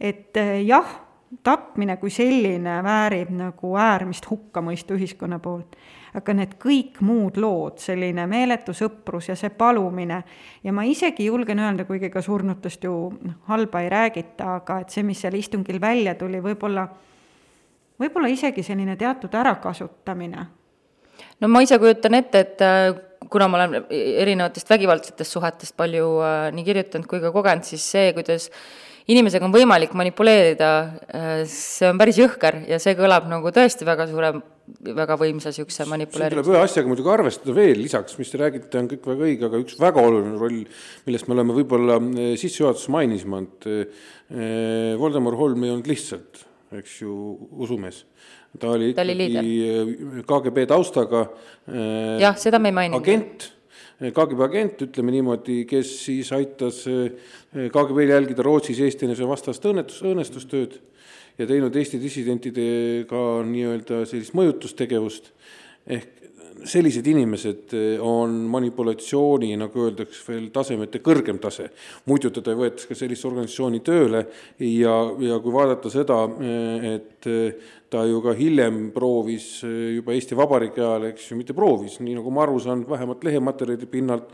[0.00, 0.96] et jah,
[1.44, 5.76] tapmine kui selline väärib nagu äärmist hukkamõistu ühiskonna poolt
[6.16, 10.22] aga need kõik muud lood, selline meeletu sõprus ja see palumine
[10.64, 14.94] ja ma isegi julgen öelda, kuigi ka surnutest ju noh, halba ei räägita, aga et
[14.94, 16.86] see, mis seal istungil välja tuli, võib-olla,
[18.00, 20.46] võib-olla isegi selline teatud ärakasutamine.
[21.42, 22.90] No ma ise kujutan ette, et äh,
[23.30, 28.12] kuna ma olen erinevatest vägivaldsetest suhetest palju äh, nii kirjutanud kui ka kogenud, siis see,
[28.16, 28.48] kuidas
[29.08, 30.70] inimesega on võimalik manipuleerida,
[31.08, 34.32] äh, see on päris jõhker ja see kõlab nagu tõesti väga suure,
[34.98, 36.42] väga võimsa niisuguse manipuleerimise.
[36.42, 39.62] tuleb ühe asjaga muidugi arvestada veel lisaks, mis te räägite, on kõik väga õige, aga
[39.62, 40.60] üks väga oluline roll,
[41.08, 41.96] millest me oleme võib-olla
[42.40, 46.44] sissejuhatuses mainisime, et Voldemar Holm ei olnud lihtsalt,
[46.76, 47.14] eks ju,
[47.64, 48.02] usumees
[48.58, 51.26] ta oli ikkagi KGB taustaga.
[52.20, 53.02] jah, seda me ei maininud.
[53.02, 53.52] agent
[53.98, 60.76] KGB agent, ütleme niimoodi, kes siis aitas KGB-l jälgida Rootsis Eesti NSV vastast õnnetus, õõnestustööd
[61.38, 65.32] ja teinud Eesti dissidentidega nii-öelda sellist mõjutustegevust,
[65.90, 66.14] ehk
[66.66, 71.68] sellised inimesed on manipulatsiooni, nagu öeldakse, veel tasemete kõrgem tase.
[72.06, 74.24] muidu teda ei võetaks ka sellisse organisatsiooni tööle
[74.58, 76.24] ja, ja kui vaadata seda,
[76.94, 77.28] et
[77.90, 82.32] ta ju ka hiljem proovis juba Eesti Vabariigi ajal, eks ju, mitte proovis, nii nagu
[82.34, 84.28] ma aru saan, vähemalt lehematerjalide pinnalt,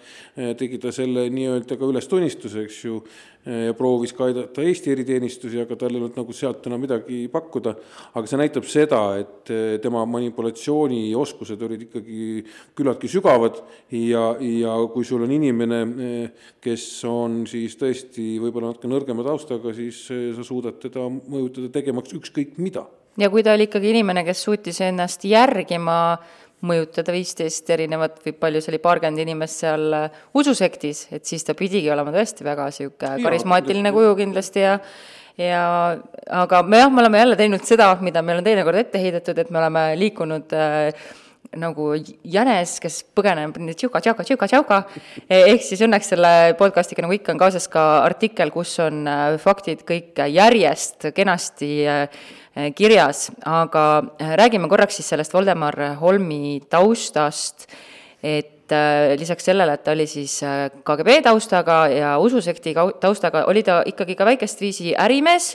[0.59, 2.99] tegi ta selle nii-öelda ka ülestunnistuse, eks ju,
[3.45, 7.75] ja proovis ka aidata Eesti eriteenistusi, aga tal ei olnud nagu sealt enam midagi pakkuda.
[8.15, 12.45] aga see näitab seda, et eh, tema manipulatsioonioskused olid ikkagi
[12.77, 13.61] küllaltki sügavad
[13.93, 19.75] ja, ja kui sul on inimene, eh, kes on siis tõesti võib-olla natuke nõrgema taustaga,
[19.77, 22.87] siis eh, sa suudad teda mõjutada tegemaks ükskõik mida.
[23.21, 25.99] Ja kui ta oli ikkagi inimene, kes suutis ennast järgima
[26.65, 31.57] mõjutada viisteist erinevat või palju see oli, paarkümmend inimest seal äh, ususektis, et siis ta
[31.59, 34.79] pidigi olema tõesti väga niisugune karismaatiline kuju kindlasti ja
[35.35, 35.65] ja
[36.31, 39.51] aga me jah, me oleme jälle teinud seda, mida meile on teinekord ette heidetud, et
[39.51, 41.07] me oleme liikunud äh,
[41.59, 44.79] nagu jänes, kes põgeneb tšuka, tšauka, tšuka, tšauka,
[45.29, 49.85] ehk siis õnneks selle podcast'iga, nagu ikka, on kaasas ka artikkel, kus on äh, faktid
[49.87, 52.09] kõik järjest kenasti Äh,
[52.75, 53.85] kirjas, aga
[54.21, 57.67] äh, räägime korraks siis sellest Voldemar Holmi taustast,
[58.23, 60.39] et äh, lisaks sellele, et ta oli siis
[60.87, 65.55] KGB taustaga ja ususekti taustaga, oli ta ikkagi ka väikest viisi ärimees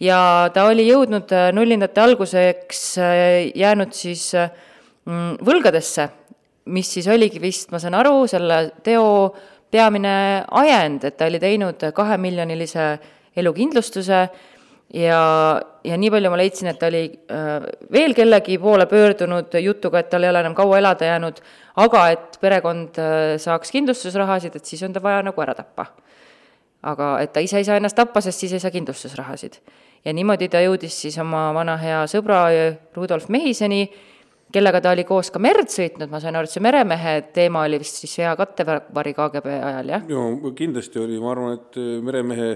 [0.00, 0.20] ja
[0.54, 2.84] ta oli jõudnud nullindate alguseks
[3.56, 6.08] jäänud siis mm, võlgadesse,
[6.70, 9.06] mis siis oligi vist, ma saan aru, selle teo
[9.70, 12.90] peamine ajend, et ta oli teinud kahemiljonilise
[13.36, 14.28] elukindlustuse
[14.94, 20.02] ja, ja nii palju ma leidsin, et ta oli äh, veel kellegi poole pöördunud jutuga,
[20.02, 21.40] et tal ei ole enam kaua elada jäänud,
[21.82, 25.90] aga et perekond äh, saaks kindlustusrahasid, et siis on ta vaja nagu ära tappa.
[26.86, 29.58] aga et ta ise ei saa ennast tappa, sest siis ei saa kindlustusrahasid.
[30.04, 32.46] ja niimoodi ta jõudis siis oma vana hea sõbra
[32.94, 33.88] Rudolf Mehiseni,
[34.52, 37.80] kellega ta oli koos ka merd sõitnud, ma sain aru, et see meremehe teema oli
[37.82, 40.06] vist siis hea kattevari KGB ajal, jah?
[40.06, 42.50] no kindlasti oli, ma arvan, et meremehe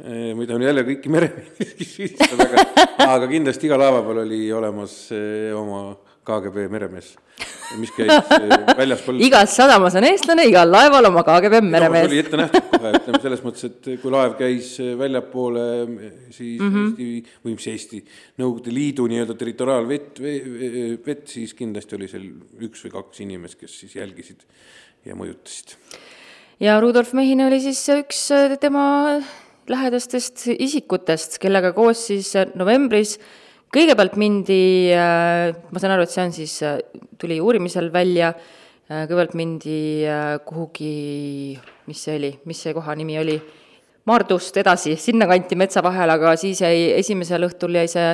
[0.00, 4.94] Eh, mida on jälle kõiki meremehi süüdistada, aga, aga kindlasti iga laeva peal oli olemas
[5.58, 5.82] oma
[6.24, 7.10] KGB meremees,
[7.80, 8.12] mis käis
[8.78, 9.18] väljaspool.
[9.24, 12.08] igas sadamas on eestlane, igal laeval oma KGB meremees.
[12.08, 15.64] oli ette nähtud kohe, ütleme selles mõttes, et kui laev käis väljapoole
[16.28, 16.86] siis mm -hmm.
[16.90, 18.02] Eesti või mis Eesti,
[18.40, 20.22] Nõukogude Liidu nii-öelda territoriaalvett,
[21.06, 22.24] vett, siis kindlasti oli seal
[22.68, 24.44] üks või kaks inimest, kes siis jälgisid
[25.04, 25.76] ja mõjutasid.
[26.60, 28.28] ja Rudolf Mehine oli siis üks
[28.60, 29.20] tema
[29.68, 33.16] lähedastest isikutest, kellega koos siis äh, novembris
[33.70, 36.80] kõigepealt mindi, äh, ma saan aru, et see on siis, äh,
[37.20, 38.34] tuli uurimisel välja,
[38.90, 40.02] kõigepealt mindi
[40.42, 41.54] kuhugi,
[41.86, 43.36] mis see oli, mis see koha nimi oli,
[44.08, 48.08] Maardust edasi, sinnakanti metsa vahele, aga siis jäi, esimesel õhtul jäi see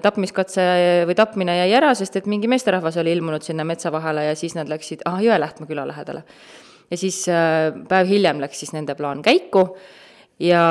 [0.00, 0.62] tapmiskatse
[1.10, 4.54] või tapmine jäi ära, sest et mingi meesterahvas oli ilmunud sinna metsa vahele ja siis
[4.56, 6.22] nad läksid, ah, Jõelähtme küla lähedale.
[6.88, 7.18] ja siis
[7.90, 9.66] päev hiljem läks siis nende plaan käiku
[10.40, 10.64] ja,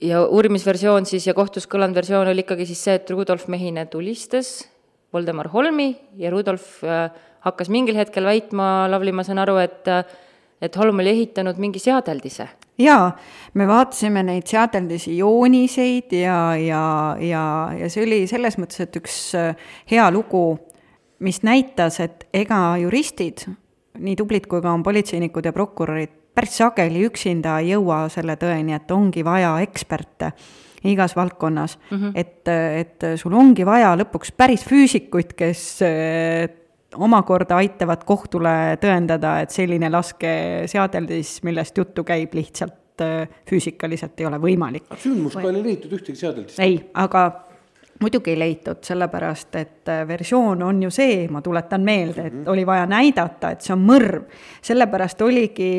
[0.00, 4.60] ja uurimisversioon siis ja kohtus kõlanud versioon oli ikkagi siis see, et Rudolf Mehine tulistas
[5.12, 7.10] Voldemar Holmi ja Rudolf äh,
[7.44, 9.88] hakkas mingil hetkel väitma, Lavly, ma saan aru, et
[10.60, 12.48] et Holm oli ehitanud mingi seadeldise.
[12.80, 13.10] jaa,
[13.54, 16.84] me vaatasime neid seadeldisi jooniseid ja, ja,
[17.20, 17.44] ja,
[17.76, 19.56] ja see oli selles mõttes, et üks äh,
[19.90, 20.58] hea lugu,
[21.20, 23.44] mis näitas, et ega juristid,
[24.00, 28.74] nii tublid kui ka on politseinikud ja prokurörid, päris sageli üksinda ei jõua selle tõeni,
[28.76, 30.32] et ongi vaja eksperte
[30.84, 32.12] igas valdkonnas mm, -hmm.
[32.14, 32.48] et,
[32.80, 36.48] et sul ongi vaja lõpuks päris füüsikuid, kes äh,
[36.96, 44.40] omakorda aitavad kohtule tõendada, et selline laskeseadeldis, millest juttu käib, lihtsalt äh, füüsikaliselt ei ole
[44.40, 44.88] võimalik.
[44.96, 46.58] sündmuska ei leitud ühtegi seadeldist?
[46.58, 47.49] ei, aga
[48.00, 52.66] muidugi ei leitud, sellepärast et äh, versioon on ju see, ma tuletan meelde, et oli
[52.66, 54.24] vaja näidata, et see on mõrv.
[54.62, 55.70] sellepärast oligi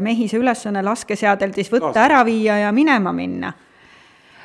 [0.00, 3.52] mehise ülesanne laskeseadeldis võtta, ära viia ja minema minna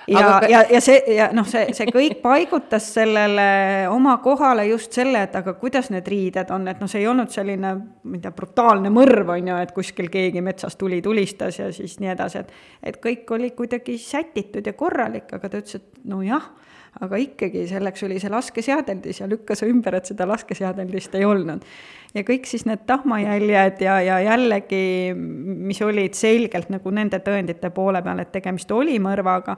[0.08, 4.96] ja aga..., ja, ja see ja noh, see, see kõik paigutas sellele oma kohale just
[4.98, 8.24] selle, et aga kuidas need riided on, et noh, see ei olnud selline, ma ei
[8.24, 12.44] tea, brutaalne mõrv, on ju, et kuskil keegi metsas tuli, tulistas ja siis nii edasi,
[12.44, 16.50] et et kõik oli kuidagi sätitud ja korralik, aga ta ütles, et nojah,
[17.00, 21.64] aga ikkagi selleks oli see laskeseadeldis ja lükkas ümber, et seda laskeseadeldist ei olnud.
[22.14, 28.04] ja kõik siis need tahmajäljed ja, ja jällegi, mis olid selgelt nagu nende tõendite poole
[28.04, 29.58] peal, et tegemist oli mõrvaga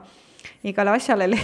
[0.64, 1.38] igale asjale le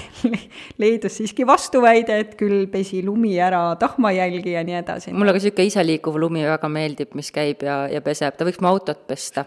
[0.82, 5.12] leidus siiski vastuväide, et küll pesi lumi ära tahmajälgi ja nii edasi.
[5.12, 8.70] mulle ka niisugune iseliikuv lumi väga meeldib, mis käib ja, ja peseb, ta võiks mu
[8.70, 9.44] autot pesta.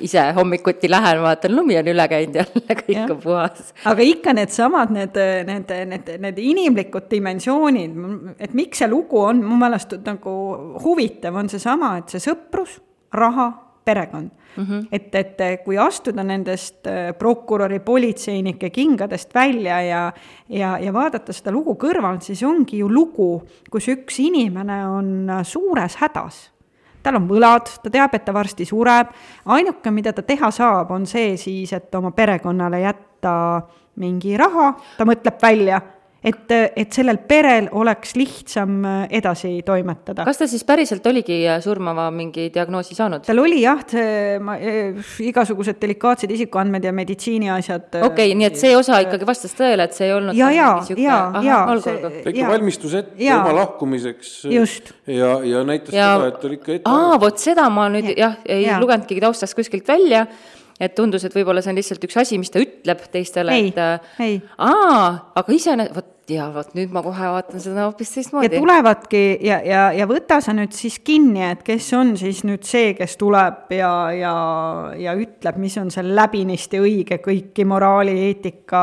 [0.00, 3.06] ise hommikuti lähen, vaatan, lumi on üle käinud jälle, kõik ja.
[3.10, 3.72] on puhas.
[3.92, 8.02] aga ikka needsamad, need, need, need, need inimlikud dimensioonid,
[8.38, 10.34] et miks see lugu on mu meelest nagu
[10.84, 12.78] huvitav, on seesama, et see sõprus,
[13.14, 13.50] raha,
[13.88, 14.64] perekond mm.
[14.64, 14.86] -hmm.
[14.92, 20.12] et, et kui astuda nendest äh, prokuröri, politseinike kingadest välja ja,
[20.48, 25.42] ja, ja vaadata seda lugu kõrvalt, siis ongi ju lugu, kus üks inimene on äh,
[25.42, 26.50] suures hädas
[27.02, 29.12] tal on võlad, ta teab, et ta varsti sureb,
[29.46, 33.62] ainuke, mida ta teha saab, on see siis, et oma perekonnale jätta
[34.02, 35.80] mingi raha, ta mõtleb välja
[36.24, 40.24] et, et sellel perel oleks lihtsam äh, edasi toimetada.
[40.26, 43.22] kas ta siis päriselt oligi äh, surmava mingi diagnoosi saanud?
[43.26, 47.86] tal oli jah, see ma, äh, igasugused delikaatsed isikuandmed ja meditsiiniasjad.
[48.00, 50.72] okei okay,, nii et see osa ikkagi vastas tõele, et see ei olnud ja, ja,
[50.98, 51.62] ja, ja.
[51.78, 53.38] ta ikka valmistus ette ja.
[53.38, 54.34] oma lahkumiseks.
[54.50, 54.92] just.
[55.06, 56.12] ja, ja näitas ja...
[56.16, 56.90] seda, et oli ikka ette.
[56.90, 58.18] aa, vot seda ma nüüd ja.
[58.24, 58.82] jah, ei ja.
[58.82, 60.26] lugenudki taustast kuskilt välja
[60.80, 64.38] et tundus, et võib-olla see on lihtsalt üks asi, mis ta ütleb teistele, et ei.
[64.62, 68.50] aa, aga iseenesest, vot ja vot nüüd ma kohe vaatan seda hoopis teistmoodi.
[68.50, 72.66] ja tulevadki ja, ja, ja võta sa nüüd siis kinni, et kes on siis nüüd
[72.68, 74.34] see, kes tuleb ja, ja,
[75.00, 78.82] ja ütleb, mis on seal läbinisti õige kõiki moraali, eetika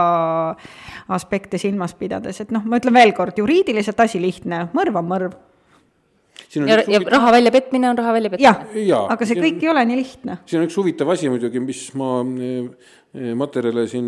[1.16, 5.36] aspekte silmas pidades, et noh, ma ütlen veel kord, juriidiliselt asi lihtne, mõrv on mõrv
[6.56, 7.12] ja, ja huvitav...
[7.16, 8.86] raha väljapetmine on raha väljapetmine.
[8.86, 10.38] jah, aga see kõik on, ei ole nii lihtne.
[10.46, 14.08] siin on üks huvitav asi muidugi, mis ma eh, materjale siin,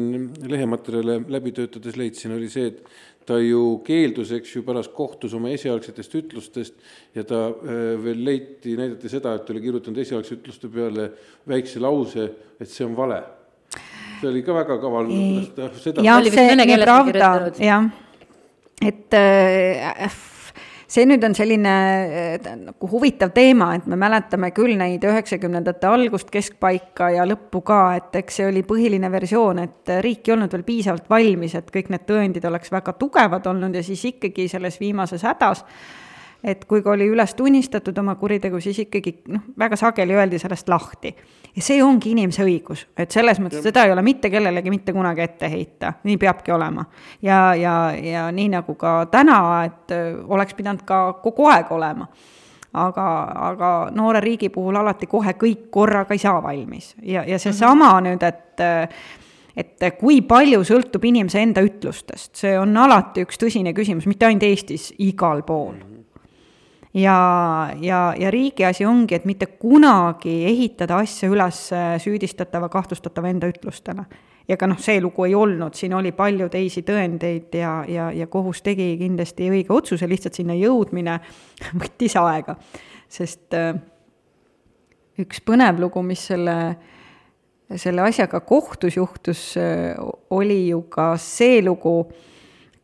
[0.52, 5.52] lehematerjale läbi töötades leidsin, oli see, et ta ju keeldus, eks ju, pärast kohtus oma
[5.52, 6.78] esialgsetest ütlustest
[7.18, 11.10] ja ta eh, veel leiti, näidati seda, et ta oli kirjutanud esialgse ütluste peale
[11.50, 12.30] väikse lause,
[12.60, 13.20] et see on vale.
[14.22, 15.12] see oli ka väga kaval.
[15.12, 16.48] jah, see,
[16.88, 17.92] pravda, jah,
[18.82, 20.37] et äh,
[20.88, 21.74] see nüüd on selline
[22.38, 27.82] äh, nagu huvitav teema, et me mäletame küll neid üheksakümnendate algust, keskpaika ja lõppu ka,
[28.00, 31.92] et eks see oli põhiline versioon, et riik ei olnud veel piisavalt valmis, et kõik
[31.94, 35.66] need tõendid oleks väga tugevad olnud ja siis ikkagi selles viimases hädas
[36.44, 40.70] et kui ka oli üles tunnistatud oma kuritegu, siis ikkagi noh, väga sageli öeldi sellest
[40.70, 41.16] lahti.
[41.56, 45.22] ja see ongi inimese õigus, et selles mõttes seda ei ole mitte kellelegi mitte kunagi
[45.22, 46.86] ette heita, nii peabki olema.
[47.22, 49.96] ja, ja, ja nii nagu ka täna, et
[50.28, 52.08] oleks pidanud ka kogu aeg olema
[52.74, 53.06] aga,
[53.50, 58.04] aga noore riigi puhul alati kohe kõik korraga ei saa valmis ja, ja seesama -hmm.
[58.10, 58.44] nüüd, et
[59.58, 64.44] et kui palju sõltub inimese enda ütlustest, see on alati üks tõsine küsimus, mitte ainult
[64.44, 65.74] Eestis, igal pool
[66.98, 71.68] ja, ja, ja riigi asi ongi, et mitte kunagi ehitada asja üles
[72.04, 74.06] süüdistatava, kahtlustatava enda ütlustele.
[74.48, 78.28] ja ka noh, see lugu ei olnud, siin oli palju teisi tõendeid ja, ja, ja
[78.32, 81.20] kohus tegi kindlasti õige otsuse, lihtsalt sinna jõudmine
[81.82, 82.56] võttis aega.
[83.10, 83.76] sest äh,
[85.22, 86.56] üks põnev lugu, mis selle,
[87.76, 89.94] selle asjaga kohtus juhtus, äh,
[90.30, 92.00] oli ju ka see lugu,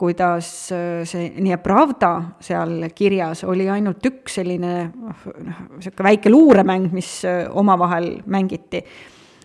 [0.04, 2.12] kuidas äh, see nii Pravda
[2.44, 5.28] seal kirjas oli ainult üks selline noh,
[5.78, 8.84] niisugune väike luuremäng, mis äh, omavahel mängiti.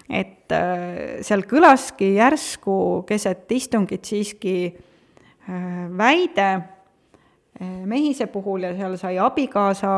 [0.08, 4.58] et äh, seal kõlaski järsku keset istungit siiski
[5.96, 6.48] väide,
[7.58, 9.88] Mehise puhul ja seal sai abikaasa,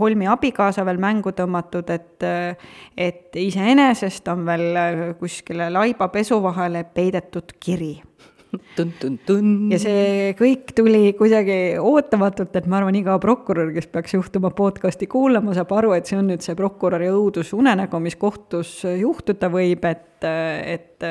[0.00, 2.26] Holmi abikaasa veel mängu tõmmatud, et
[2.96, 4.82] et iseenesest on veel
[5.20, 8.07] kuskile laiba pesu vahele peidetud kiri.
[9.72, 15.08] Ja see kõik tuli kuidagi ootamatult, et ma arvan, iga prokurör, kes peaks juhtuma podcast'i
[15.10, 20.24] kuulama, saab aru, et see on nüüd see prokuröri õudusunenägu, mis kohtus juhtuda võib, et,
[20.24, 21.10] et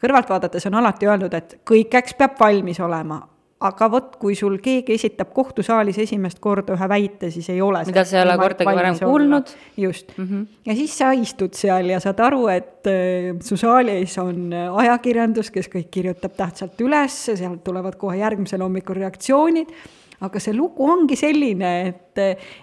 [0.00, 3.22] kõrvalt vaadates on alati öeldud, et kõigeks peab valmis olema
[3.64, 8.04] aga vot, kui sul keegi esitab kohtusaalis esimest korda ühe väite, siis ei ole mida
[8.04, 9.52] sa ei ole kordagi varem kuulnud.
[9.80, 10.24] just mm.
[10.24, 10.46] -hmm.
[10.66, 15.70] ja siis sa istud seal ja saad aru, et äh, su saalis on ajakirjandus, kes
[15.72, 19.72] kõik kirjutab tähtsalt üles, sealt tulevad kohe järgmisel hommikul reaktsioonid,
[20.20, 22.18] aga see lugu ongi selline, et,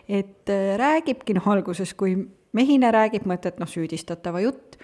[0.10, 2.16] et räägibki noh, alguses, kui
[2.54, 4.78] mehine räägib, mõtled noh, süüdistatava jutt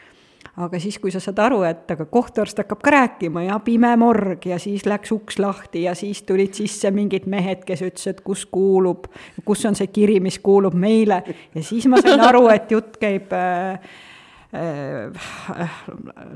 [0.58, 4.46] aga siis, kui sa saad aru, et aga kohtuarst hakkab ka rääkima ja pime morg
[4.50, 9.08] ja siis läks uks lahti ja siis tulid sisse mingid mehed, kes ütlesid, kus kuulub,
[9.46, 11.22] kus on see kiri, mis kuulub meile.
[11.56, 13.80] Ja siis ma sain aru, et jutt käib äh,
[14.54, 15.82] äh,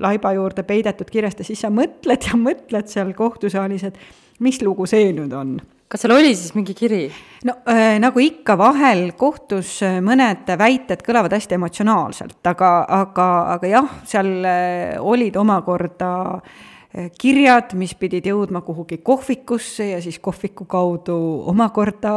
[0.03, 4.87] laiba juurde peidetud kirjast ja siis sa mõtled ja mõtled seal kohtusaalis, et mis lugu
[4.89, 5.57] see nüüd on
[5.93, 7.05] kas seal oli siis mingi kiri?
[7.45, 13.69] no äh, nagu ikka, vahel kohtus äh, mõned väited kõlavad hästi emotsionaalselt, aga, aga, aga
[13.69, 20.65] jah, seal äh, olid omakorda äh, kirjad, mis pidid jõudma kuhugi kohvikusse ja siis kohviku
[20.65, 21.19] kaudu
[21.53, 22.15] omakorda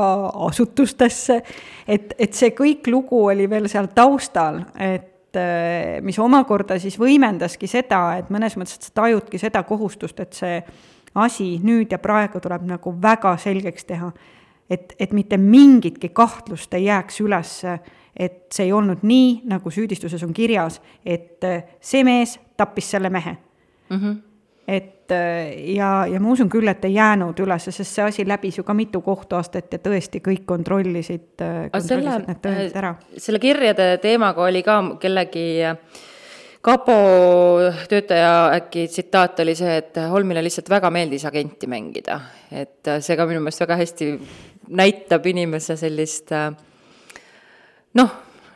[0.49, 1.43] asutustesse.
[1.85, 5.13] et, et see kõik lugu oli veel seal taustal, et
[6.01, 10.55] mis omakorda siis võimendaski seda, et mõnes mõttes, et sa tajudki seda kohustust, et see
[11.17, 14.13] asi nüüd ja praegu tuleb nagu väga selgeks teha.
[14.71, 17.79] et, et mitte mingitki kahtlust ei jääks ülesse,
[18.17, 23.11] et see ei olnud nii, nagu süüdistuses on kirjas, et äh, see mees tappis selle
[23.11, 23.37] mehe
[23.91, 23.97] mm.
[24.01, 24.17] -hmm
[24.69, 28.59] et äh, ja, ja ma usun küll, et ei jäänud üles, sest see asi läbis
[28.59, 32.95] ju ka mitu kohtuastet ja tõesti kõik kontrollisid, äh, kontrollisid selle, need tõendid ära.
[33.23, 35.79] selle kirjade teemaga oli ka kellegi äh,
[36.67, 36.97] kapo
[37.89, 42.21] töötaja äkki tsitaat oli see, et Holmile lihtsalt väga meeldis agenti mängida.
[42.51, 44.13] et see ka minu meelest väga hästi
[44.75, 46.33] näitab inimese sellist
[47.95, 48.11] noh,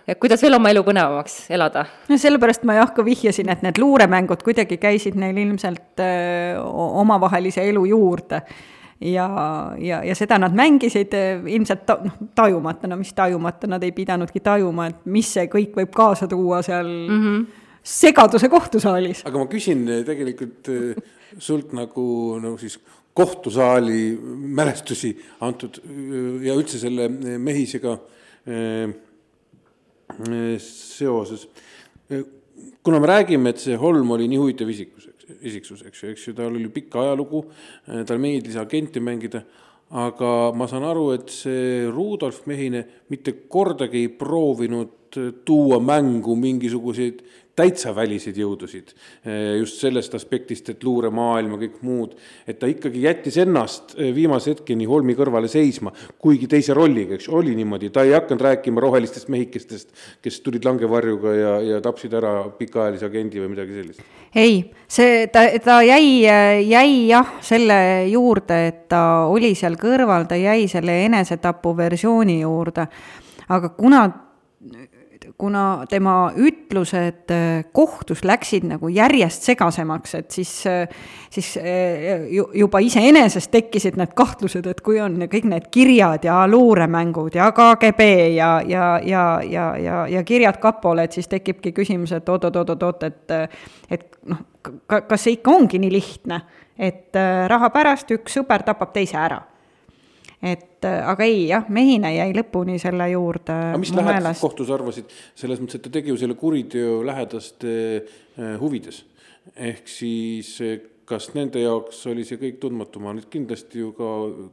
[0.07, 1.85] et kuidas veel oma elu põnevamaks elada.
[2.09, 6.59] no sellepärast ma jah ka vihjasin, et need luuremängud kuidagi käisid neil ilmselt öö,
[7.05, 8.43] omavahelise elu juurde
[9.01, 9.29] ja,
[9.79, 11.15] ja, ja seda nad mängisid
[11.47, 15.79] ilmselt ta, noh, tajumata, no mis tajumata, nad ei pidanudki tajuma, et mis see kõik
[15.79, 17.25] võib kaasa tuua seal mm.
[17.25, 19.25] -hmm segaduse kohtusaalis.
[19.27, 20.99] aga ma küsin eh, tegelikult eh,
[21.39, 22.07] sult nagu,
[22.43, 22.79] nagu siis
[23.17, 24.03] kohtusaali
[24.57, 25.15] mälestusi
[25.47, 27.99] antud eh, ja üldse selle mehisega
[30.59, 31.43] seoses.
[32.83, 35.07] kuna me räägime, et see Holm oli nii huvitav isikus,
[35.47, 37.45] isiksus, eks ju, eks ju, tal oli pikk ajalugu,
[37.87, 39.45] talle meeldis agenti mängida,
[40.01, 47.23] aga ma saan aru, et see Rudolf Mehine mitte kordagi ei proovinud tuua mängu mingisuguseid
[47.61, 48.95] täitsa väliseid jõudusid,
[49.25, 52.17] eh, just sellest aspektist, et luuremaailm ja kõik muud,
[52.49, 57.29] et ta ikkagi jättis ennast eh, viimase hetkeni Holmi kõrvale seisma, kuigi teise rolliga, eks
[57.29, 59.93] oli niimoodi, ta ei hakanud rääkima rohelistest mehikestest,
[60.23, 64.07] kes tulid langevarjuga ja, ja tapsid ära pikaajalise agendi või midagi sellist.
[64.35, 66.23] ei, see, ta, ta jäi,
[66.67, 72.87] jäi jah, selle juurde, et ta oli seal kõrval, ta jäi selle enesetapu versiooni juurde,
[73.51, 74.05] aga kuna
[75.39, 80.89] kuna tema ütlused äh, kohtus läksid nagu järjest segasemaks, et siis, äh,
[81.31, 87.37] siis äh, juba iseenesest tekkisid need kahtlused, et kui on kõik need kirjad ja luuremängud
[87.39, 92.29] ja KGB ja, ja, ja, ja, ja, ja kirjad kapole, et siis tekibki küsimus, et
[92.29, 93.37] oot-oot-oot-oot, et
[93.91, 94.43] et noh,
[94.87, 96.43] kas see ikka ongi nii lihtne,
[96.79, 97.17] et
[97.49, 99.41] raha pärast üks sõber tapab teise ära
[100.43, 103.57] et äh, aga ei jah, Mehine jäi lõpuni selle juurde.
[103.71, 108.55] aga mis lähedased kohtus arvasid, selles mõttes, et ta tegi ju selle kuriteo lähedaste äh,
[108.61, 109.05] huvides.
[109.57, 114.09] ehk siis äh, kas nende jaoks oli see kõik tundmatu, ma nüüd kindlasti ju ka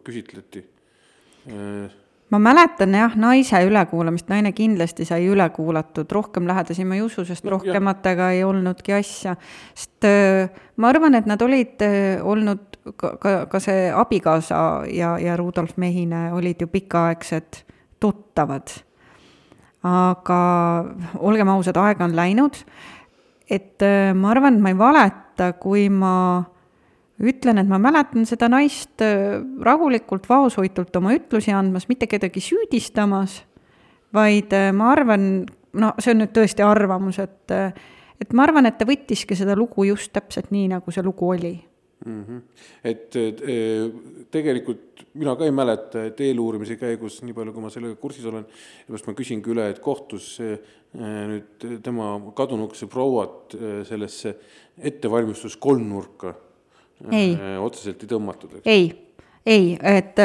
[0.07, 0.65] küsitleti
[2.29, 7.23] ma mäletan jah, naise ülekuulamist, naine kindlasti sai üle kuulatud, rohkem lähedasi ma ei usu,
[7.27, 8.39] sest no, rohkematega jah.
[8.39, 9.37] ei olnudki asja.
[9.75, 10.07] sest
[10.75, 11.85] ma arvan, et nad olid
[12.23, 14.59] olnud, ka, ka, ka see abikaasa
[14.91, 17.63] ja, ja Rudolf Mehine olid ju pikaaegsed
[17.99, 18.75] tuttavad.
[19.87, 20.41] aga
[21.23, 22.59] olgem ausad, aega on läinud,
[23.49, 23.83] et
[24.19, 26.43] ma arvan, et ma ei valeta, kui ma
[27.23, 33.39] ütlen, et ma mäletan seda naist äh, rahulikult, vaoshoitult oma ütlusi andmas, mitte kedagi süüdistamas,
[34.13, 35.45] vaid äh, ma arvan,
[35.77, 37.71] no see on nüüd tõesti arvamus, et, äh,
[38.21, 41.55] et ma arvan, et ta võttiski seda lugu just täpselt nii, nagu see lugu oli.
[42.05, 42.23] mm.
[42.23, 42.41] -hmm.
[42.83, 43.91] et eh,
[44.31, 48.45] tegelikult mina ka ei mäleta, et eeluurimise käigus, nii palju kui ma sellega kursis olen,
[48.85, 50.59] seepärast ma küsingi üle, et kohtus eh,
[50.93, 53.57] nüüd tema kadunuks prouat
[53.89, 54.35] sellesse
[54.77, 55.57] ettevalmistus
[57.03, 58.65] kolmnurka otseselt ei tõmmatud, eks?
[58.65, 58.87] ei
[59.47, 60.17] ei, et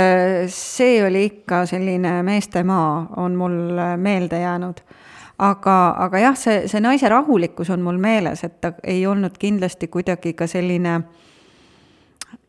[0.51, 4.81] see oli ikka selline meestemaa, on mul meelde jäänud
[5.43, 9.89] aga, aga jah, see, see naise rahulikkus on mul meeles, et ta ei olnud kindlasti
[9.93, 10.97] kuidagi ka selline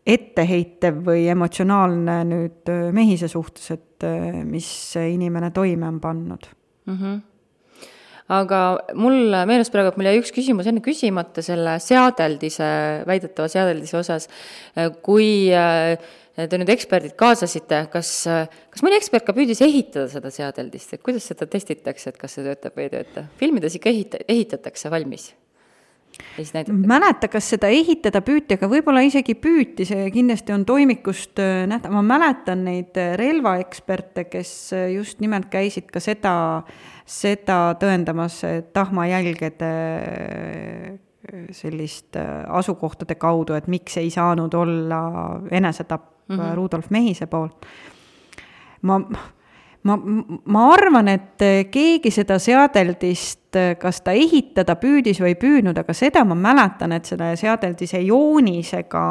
[0.03, 4.67] etteheitev või emotsionaalne nüüd äh, mehise suhtes, et äh, mis
[4.99, 6.49] inimene toime on pannud
[6.85, 6.97] mm.
[6.97, 7.21] -hmm
[8.31, 8.59] aga
[8.95, 12.67] mul meenus praegu, et mul jäi üks küsimus enne küsimata selle seadeldise,
[13.09, 14.29] väidetava seadeldise osas.
[15.03, 15.97] kui äh,
[16.33, 18.15] te nüüd eksperdid kaasasite, kas,
[18.73, 22.47] kas mõni ekspert ka püüdis ehitada seda seadeldist, et kuidas seda testitakse, et kas see
[22.47, 23.27] töötab või ei tööta?
[23.41, 25.31] filmides ikka ehita-, ehitatakse valmis
[26.69, 31.93] mäleta, kas seda ehitada püüti, aga võib-olla isegi püüti, see kindlasti on toimikust äh, nähtav,
[31.95, 36.35] ma mäletan neid äh, relvaeksperte, kes äh, just nimelt käisid ka seda,
[37.05, 38.41] seda tõendamas
[38.73, 39.73] tahmajälgede
[41.55, 44.99] sellist asukohtade kaudu, et miks ei saanud olla
[45.51, 46.55] enesetapp mm -hmm.
[46.55, 47.65] Rudolf Mehise poolt.
[48.81, 48.99] ma,
[49.83, 55.93] ma, ma arvan, et keegi seda seadeldist, kas ta ehitada püüdis või ei püüdnud, aga
[55.97, 59.03] seda ma mäletan, et selle seadeldise joonisega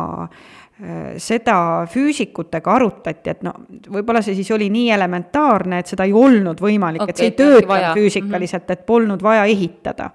[1.21, 1.57] seda
[1.87, 3.53] füüsikutega arutati, et no
[3.93, 7.37] võib-olla see siis oli nii elementaarne, et seda ei olnud võimalik okay,, et see ei
[7.39, 10.09] töötanud füüsikaliselt, et polnud vaja ehitada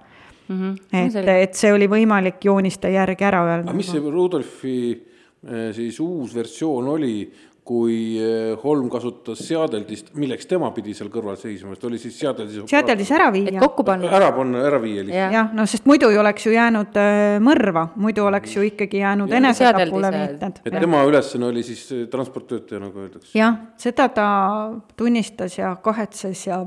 [0.48, 0.58] mm.
[0.58, 0.74] -hmm.
[0.92, 3.70] et, et see oli võimalik jooniste järgi ära öelda.
[3.70, 4.80] aga mis see Rudolfi
[5.72, 7.30] siis uus versioon oli,
[7.68, 12.62] kui äh, Holm kasutas seadeldist, milleks tema pidi seal kõrval seisma, sest oli siis seadeldis.
[12.70, 13.58] seadeldis ära viia.
[13.60, 14.08] kokku panna.
[14.18, 15.34] ära panna, ära viia lihtsalt.
[15.36, 19.32] jah, no sest muidu ei oleks ju jäänud äh, mõrva, muidu oleks ju ikkagi jäänud
[19.40, 20.62] enesetapule viited.
[20.64, 23.34] et tema ülesanne oli siis transporttöötaja, nagu öeldakse.
[23.36, 24.28] jah, seda ta
[24.96, 26.62] tunnistas ja kahetses ja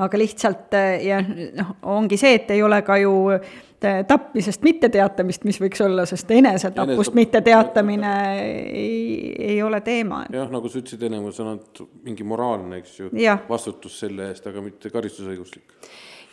[0.00, 0.72] aga lihtsalt
[1.04, 3.12] ja noh, ongi see, et ei ole ka ju
[3.80, 8.12] tapmisest mitteteatamist, mis võiks olla, sest enesetapust mitteteatamine
[8.42, 10.24] ei, ei ole teema.
[10.32, 11.60] jah, nagu sa ütlesid ennem, see on
[12.04, 13.10] mingi moraalne, eks ju,
[13.48, 15.76] vastutus selle eest, aga mitte karistusõiguslik.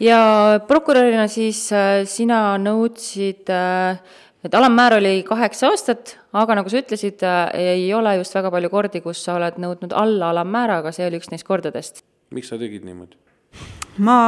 [0.03, 0.19] ja
[0.67, 4.01] prokurörina siis äh, sina nõudsid äh,
[4.43, 8.71] et alammäär oli kaheksa aastat, aga nagu sa ütlesid, äh, ei ole just väga palju
[8.73, 12.03] kordi, kus sa oled nõudnud alla alammäära, aga see oli üks neist kordadest.
[12.31, 13.15] miks sa tegid niimoodi?
[13.97, 14.19] ma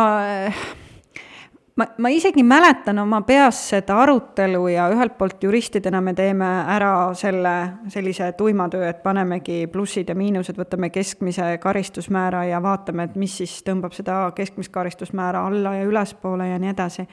[1.80, 6.92] ma, ma isegi mäletan oma peas seda arutelu ja ühelt poolt juristidena me teeme ära
[7.18, 7.54] selle
[7.94, 13.40] sellise tuima töö, et panemegi plussid ja miinused, võtame keskmise karistusmäära ja vaatame, et mis
[13.42, 17.08] siis tõmbab seda keskmist karistusmäära alla ja ülespoole ja nii edasi.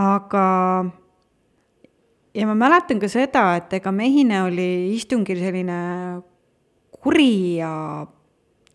[0.00, 0.44] aga
[2.34, 5.80] ja ma mäletan ka seda, et ega Mehine oli istungil selline
[7.04, 8.06] kuri ja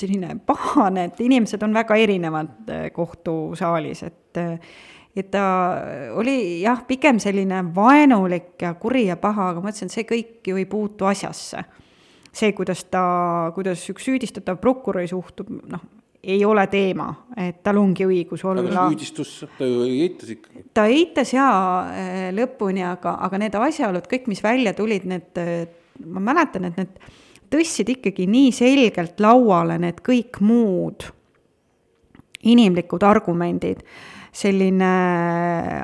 [0.05, 4.71] selline pahane, et inimesed on väga erinevad eh, kohtusaalis, et eh,
[5.19, 5.43] et ta
[6.21, 10.47] oli jah, pigem selline vaenulik ja kuri ja paha, aga ma ütlesin, et see kõik
[10.47, 11.65] ju ei puutu asjasse.
[12.31, 13.01] see, kuidas ta,
[13.55, 15.81] kuidas üks süüdistatav prokuröri suhtub, noh,
[16.23, 18.61] ei ole teema, et tal ongi õigus olla.
[18.61, 20.65] aga süüdistus, ta ju eitas ikkagi.
[20.73, 25.41] ta eitas jaa eh, lõpuni, aga, aga need asjaolud, kõik, mis välja tulid, need,
[26.05, 27.01] ma mäletan, et need
[27.49, 31.09] tõstsid ikkagi nii selgelt lauale need kõik muud
[32.47, 33.81] inimlikud argumendid,
[34.39, 34.89] selline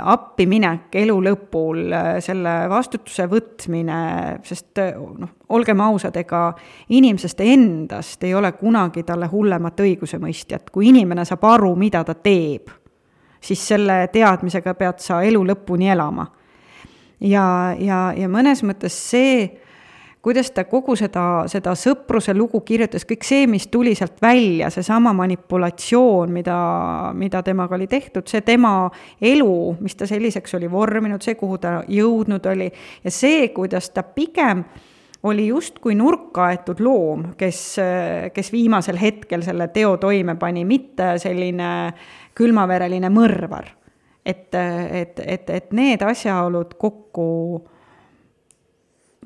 [0.05, 1.81] appiminek elu lõpul,
[2.23, 3.97] selle vastutuse võtmine,
[4.45, 4.79] sest
[5.19, 6.47] noh, olgem ausad, ega
[6.93, 12.71] inimesest endast ei ole kunagi talle hullemat õigusemõistjat, kui inimene saab aru, mida ta teeb,
[13.41, 16.29] siis selle teadmisega pead sa elu lõpuni elama.
[17.19, 19.64] ja, ja, ja mõnes mõttes see
[20.25, 25.11] kuidas ta kogu seda, seda sõpruse lugu kirjutas, kõik see, mis tuli sealt välja, seesama
[25.13, 26.55] manipulatsioon, mida,
[27.13, 28.87] mida temaga oli tehtud, see tema
[29.21, 32.71] elu, mis ta selliseks oli vorminud, see, kuhu ta jõudnud oli
[33.03, 34.65] ja see, kuidas ta pigem
[35.29, 37.61] oli justkui nurka aetud loom, kes,
[38.33, 41.69] kes viimasel hetkel selle teo toime pani, mitte selline
[42.33, 43.69] külmavereline mõrvar.
[44.25, 47.29] et, et, et, et need asjaolud kokku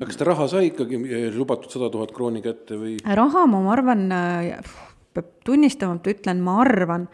[0.00, 0.96] aga kas ta raha sai ikkagi
[1.34, 2.94] lubatud sada tuhat krooni kätte või?
[3.04, 4.72] raha, ma arvan, äh,
[5.12, 7.04] peab tunnistama, et ütlen, ma arvan,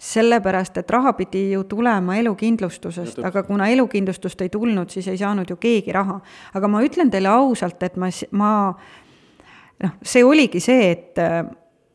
[0.00, 5.50] sellepärast, et raha pidi ju tulema elukindlustusest, aga kuna elukindlustust ei tulnud, siis ei saanud
[5.50, 6.20] ju keegi raha.
[6.54, 8.52] aga ma ütlen teile ausalt, et ma, ma
[9.82, 11.26] noh, see oligi see, et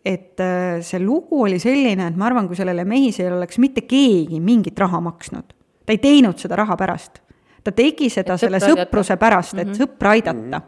[0.05, 4.37] et äh, see lugu oli selline, et ma arvan, kui sellele mehisele oleks mitte keegi
[4.43, 7.24] mingit raha maksnud, ta ei teinud seda raha pärast
[7.65, 9.81] ta tegi seda Et selle sõpruse pärast, et mm -hmm.
[9.81, 10.61] sõpra aidata.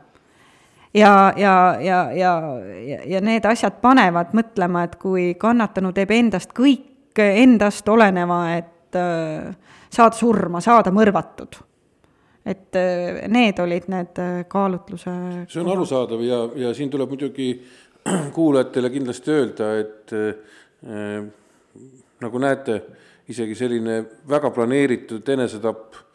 [0.93, 2.41] ja, ja, ja, ja,
[2.88, 8.95] ja, ja need asjad panevad mõtlema, et kui kannatanu teeb endast kõik endast oleneva, et
[8.95, 9.56] äh,
[9.89, 11.64] saada surma, saada mõrvatud.
[12.45, 15.12] et äh, need olid need äh, kaalutluse
[15.50, 17.50] see on arusaadav ja, ja siin tuleb muidugi
[18.38, 21.26] kuulajatele kindlasti öelda, et äh,
[22.22, 22.82] nagu näete,
[23.28, 26.07] isegi selline väga planeeritud enesetapp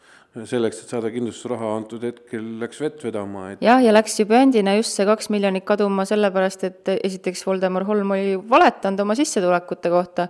[0.49, 4.73] selleks, et saada kindlustusraha antud hetkel läks vett vedama, et jah, ja läks ju bändina
[4.79, 10.27] just see kaks miljonit kaduma sellepärast, et esiteks Voldemar Holm oli valetanud oma sissetulekute kohta.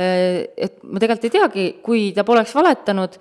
[0.00, 3.18] et ma tegelikult ei teagi, kui ta poleks valetanud,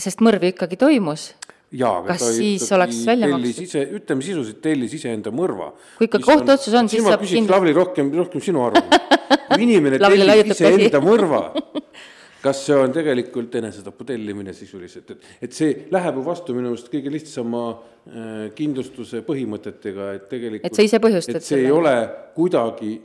[0.00, 1.28] sest mõrv ju ikkagi toimus.
[1.70, 3.64] jaa, aga Kas ta siis oleks välja tellis makstud?
[3.68, 5.70] ise, ütleme sisuliselt tellis iseenda mõrva.
[6.00, 9.20] Kui ikka kohtuotsus on, siis saab küsiks kind- Lavly rohkem, rohkem sinu arvamust.
[9.64, 10.50] inimene käsi.
[10.56, 11.44] iseenda mõrva
[12.42, 16.90] kas see on tegelikult enesetapu tellimine sisuliselt, et, et see läheb ju vastu minu meelest
[16.92, 21.78] kõige lihtsama äh, kindlustuse põhimõtetega, et tegelikult Et sa ise põhjustad et see ei selle.
[21.78, 21.94] ole
[22.36, 22.96] kuidagi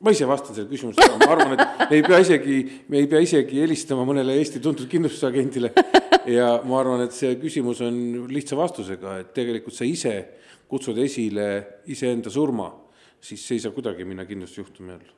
[0.00, 2.58] ma ise vastan sellele küsimusele, ma arvan, et me ei pea isegi,
[2.88, 5.72] me ei pea isegi helistama mõnele Eesti tuntud kindlustusagendile
[6.30, 7.96] ja ma arvan, et see küsimus on
[8.30, 10.14] lihtsa vastusega, et tegelikult sa ise
[10.70, 11.48] kutsud esile
[11.90, 12.70] iseenda surma,
[13.20, 15.14] siis see ei saa kuidagi minna kindlustusjuhtumi alla.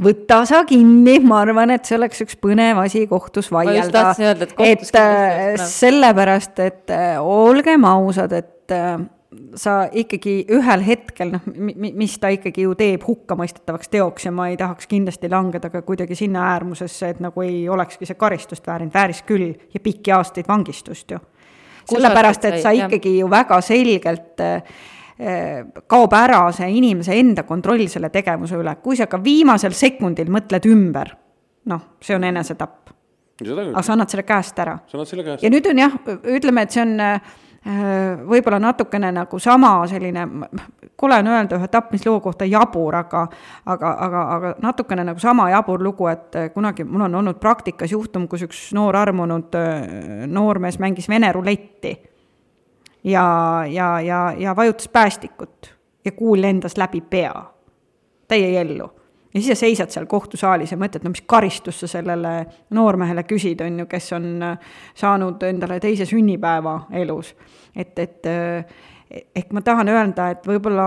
[0.00, 4.12] Võta sa kinni, ma arvan, et see oleks üks põnev asi kohtus vaielda.
[4.18, 8.98] et et äh, sellepärast, et äh, olgem ausad, et äh,
[9.58, 14.58] sa ikkagi ühel hetkel noh, mis ta ikkagi ju teeb hukkamõistetavaks teoks ja ma ei
[14.60, 19.22] tahaks kindlasti langeda ka kuidagi sinna äärmusesse, et nagu ei olekski see karistust väärinud, vääris
[19.26, 21.20] küll ja pikki aastaid vangistust ju.
[21.90, 24.62] sellepärast, et sa ikkagi ju väga selgelt äh,
[25.86, 30.66] kaob ära see inimese enda kontroll selle tegevuse üle, kui sa ka viimasel sekundil mõtled
[30.66, 31.12] ümber,
[31.70, 32.90] noh, see on enesetapp,
[33.40, 34.78] aga sa annad selle käest ära.
[35.40, 35.50] ja.
[35.50, 35.94] nüüd on jah,
[36.34, 37.20] ütleme, et see on äh,
[38.26, 40.24] võib-olla natukene nagu sama selline,
[40.96, 43.22] kole on öelda ühe tapmisloo kohta jabur, aga
[43.70, 47.94] aga, aga, aga natukene nagu sama jabur lugu, et äh, kunagi mul on olnud praktikas
[47.94, 51.94] juhtum, kus üks noor armunud äh, noormees mängis vene ruletti
[53.04, 55.74] ja, ja, ja, ja vajutas päästikut
[56.04, 57.44] ja kuul lendas läbi pea,
[58.28, 58.90] täie jellu
[59.34, 62.34] ja siis sa seisad seal kohtusaalis ja mõtled, no mis karistust sa sellele
[62.74, 67.34] noormehele küsid, on ju, kes on äh, saanud endale teise sünnipäeva elus.
[67.76, 68.76] et, et äh,
[69.34, 70.86] ehk ma tahan öelda, et võib-olla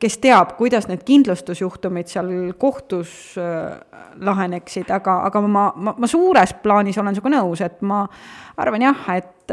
[0.00, 3.76] kes teab, kuidas need kindlustusjuhtumid seal kohtus äh,
[4.16, 8.06] laheneksid, aga, aga ma, ma, ma suures plaanis olen sinuga nõus, et ma
[8.56, 9.52] arvan jah, et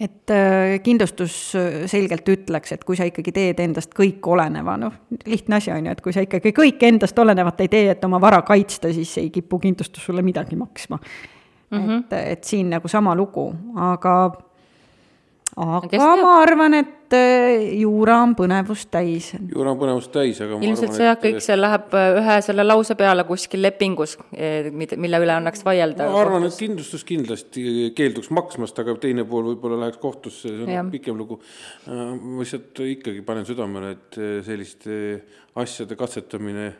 [0.00, 4.94] et äh, kindlustus äh, selgelt ütleks, et kui sa ikkagi teed endast kõik oleneva, noh,
[5.28, 8.20] lihtne asi on ju, et kui sa ikkagi kõik endast olenevat ei tee, et oma
[8.22, 11.78] vara kaitsta, siis ei kipu kindlustus sulle midagi maksma mm.
[11.78, 11.98] -hmm.
[11.98, 14.16] et, et siin nagu sama lugu, aga,
[15.56, 19.30] aga ma arvan, et äh, juura on põnevust täis.
[19.54, 22.18] juura on põnevust täis, aga ma ilmselt arvan, see jah, et- kõik see läheb äh,
[22.20, 26.10] ühe selle lause peale kuskil lepingus, mille üle annaks vaielda.
[26.10, 27.64] ma arvan, et kindlustus kindlasti
[27.96, 31.40] keelduks maksmast, aga teine pool võib-olla läheks kohtusse, see on pikem lugu.
[31.86, 35.00] ma lihtsalt ikkagi panen südamele, et eh, selliste
[35.60, 36.70] asjade katsetamine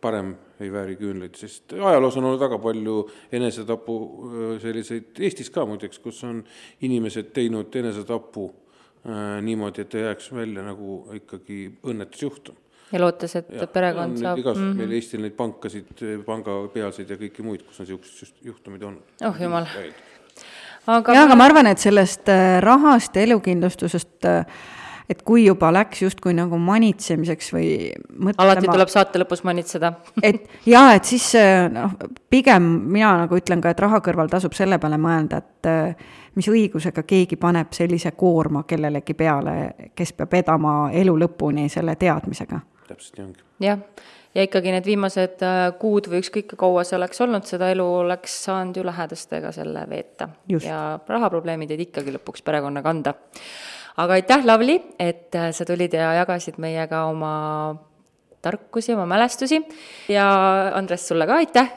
[0.00, 3.02] parem ei vääri küünlaid, sest ajaloos on olnud väga palju
[3.36, 3.96] enesetapu
[4.62, 6.40] selliseid, Eestis ka muideks, kus on
[6.86, 8.46] inimesed teinud enesetapu
[9.40, 12.58] niimoodi, et ei jääks välja nagu ikkagi õnnetusjuhtum
[12.92, 17.18] ja lootes, et Jah, perekond on saab neid igasuguseid meil Eestil neid pankasid, pangapealseid ja
[17.20, 19.14] kõiki muid, kus on niisugused juhtumid olnud.
[19.26, 19.68] Oh jumal.
[20.90, 24.30] aga jah, aga ma arvan, et sellest äh, rahast ja elukindlustusest,
[25.10, 27.68] et kui juba läks justkui nagu manitsemiseks või
[28.14, 29.92] mõtlema alati tuleb saate lõpus manitseda.
[30.28, 31.32] et jaa, et siis
[31.74, 31.96] noh,
[32.30, 36.08] pigem mina nagu ütlen ka, et raha kõrval tasub selle peale mõelda, et äh,
[36.38, 39.56] mis õigusega keegi paneb sellise koorma kellelegi peale,
[39.96, 42.60] kes peab vedama elu lõpuni selle teadmisega.
[42.88, 43.44] täpselt nii ongi.
[43.66, 43.82] jah,
[44.34, 47.86] ja ikkagi need viimased äh, kuud või ükskõik kui kaua see oleks olnud, seda elu
[48.04, 50.30] oleks saanud ju lähedastega selle veeta.
[50.48, 50.66] Just.
[50.66, 53.16] ja rahaprobleemid jäid ikkagi lõpuks perekonna kanda.
[53.96, 57.34] Aga aitäh, Lavly, et äh, sa tulid ja jagasid meiega oma
[58.42, 59.62] tarkusi, oma mälestusi.
[60.08, 60.26] Ja
[60.74, 61.70] Andres, sulle ka aitäh!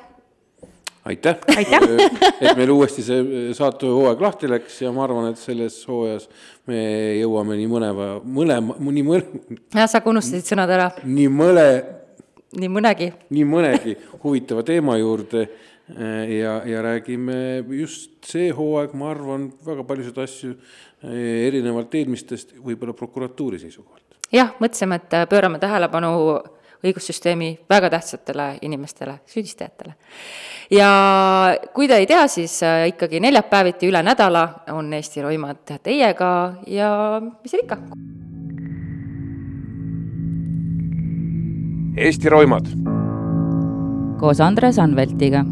[1.06, 1.82] Aitäh, Aitäh.
[2.42, 6.30] et meil uuesti see saatehooaeg lahti läks ja ma arvan, et selles hooajas
[6.72, 6.80] me
[7.20, 9.42] jõuame nii mõneva, mõlema, nii mõne,
[9.76, 11.66] jah, sa unustasid sõnad ära, nii mõne,
[12.56, 13.10] nii mõnegi.
[13.36, 15.44] nii mõnegi huvitava teema juurde
[16.40, 22.96] ja, ja räägime just see hooaeg, ma arvan, väga paljusid asju eh, erinevalt eelmistest võib-olla
[22.98, 24.18] prokuratuuri seisukohalt.
[24.34, 26.14] jah, mõtlesime, et pöörame tähelepanu
[26.84, 29.94] õigussüsteemi väga tähtsatele inimestele, süüdistajatele.
[30.72, 30.90] ja
[31.76, 36.32] kui te ei tea, siis äh, ikkagi neljapäeviti üle nädala on Eesti Roimad teiega
[36.68, 37.80] ja mis seal ikka.
[41.94, 42.74] Eesti Roimad
[44.24, 45.44] koos Andres Anveltiga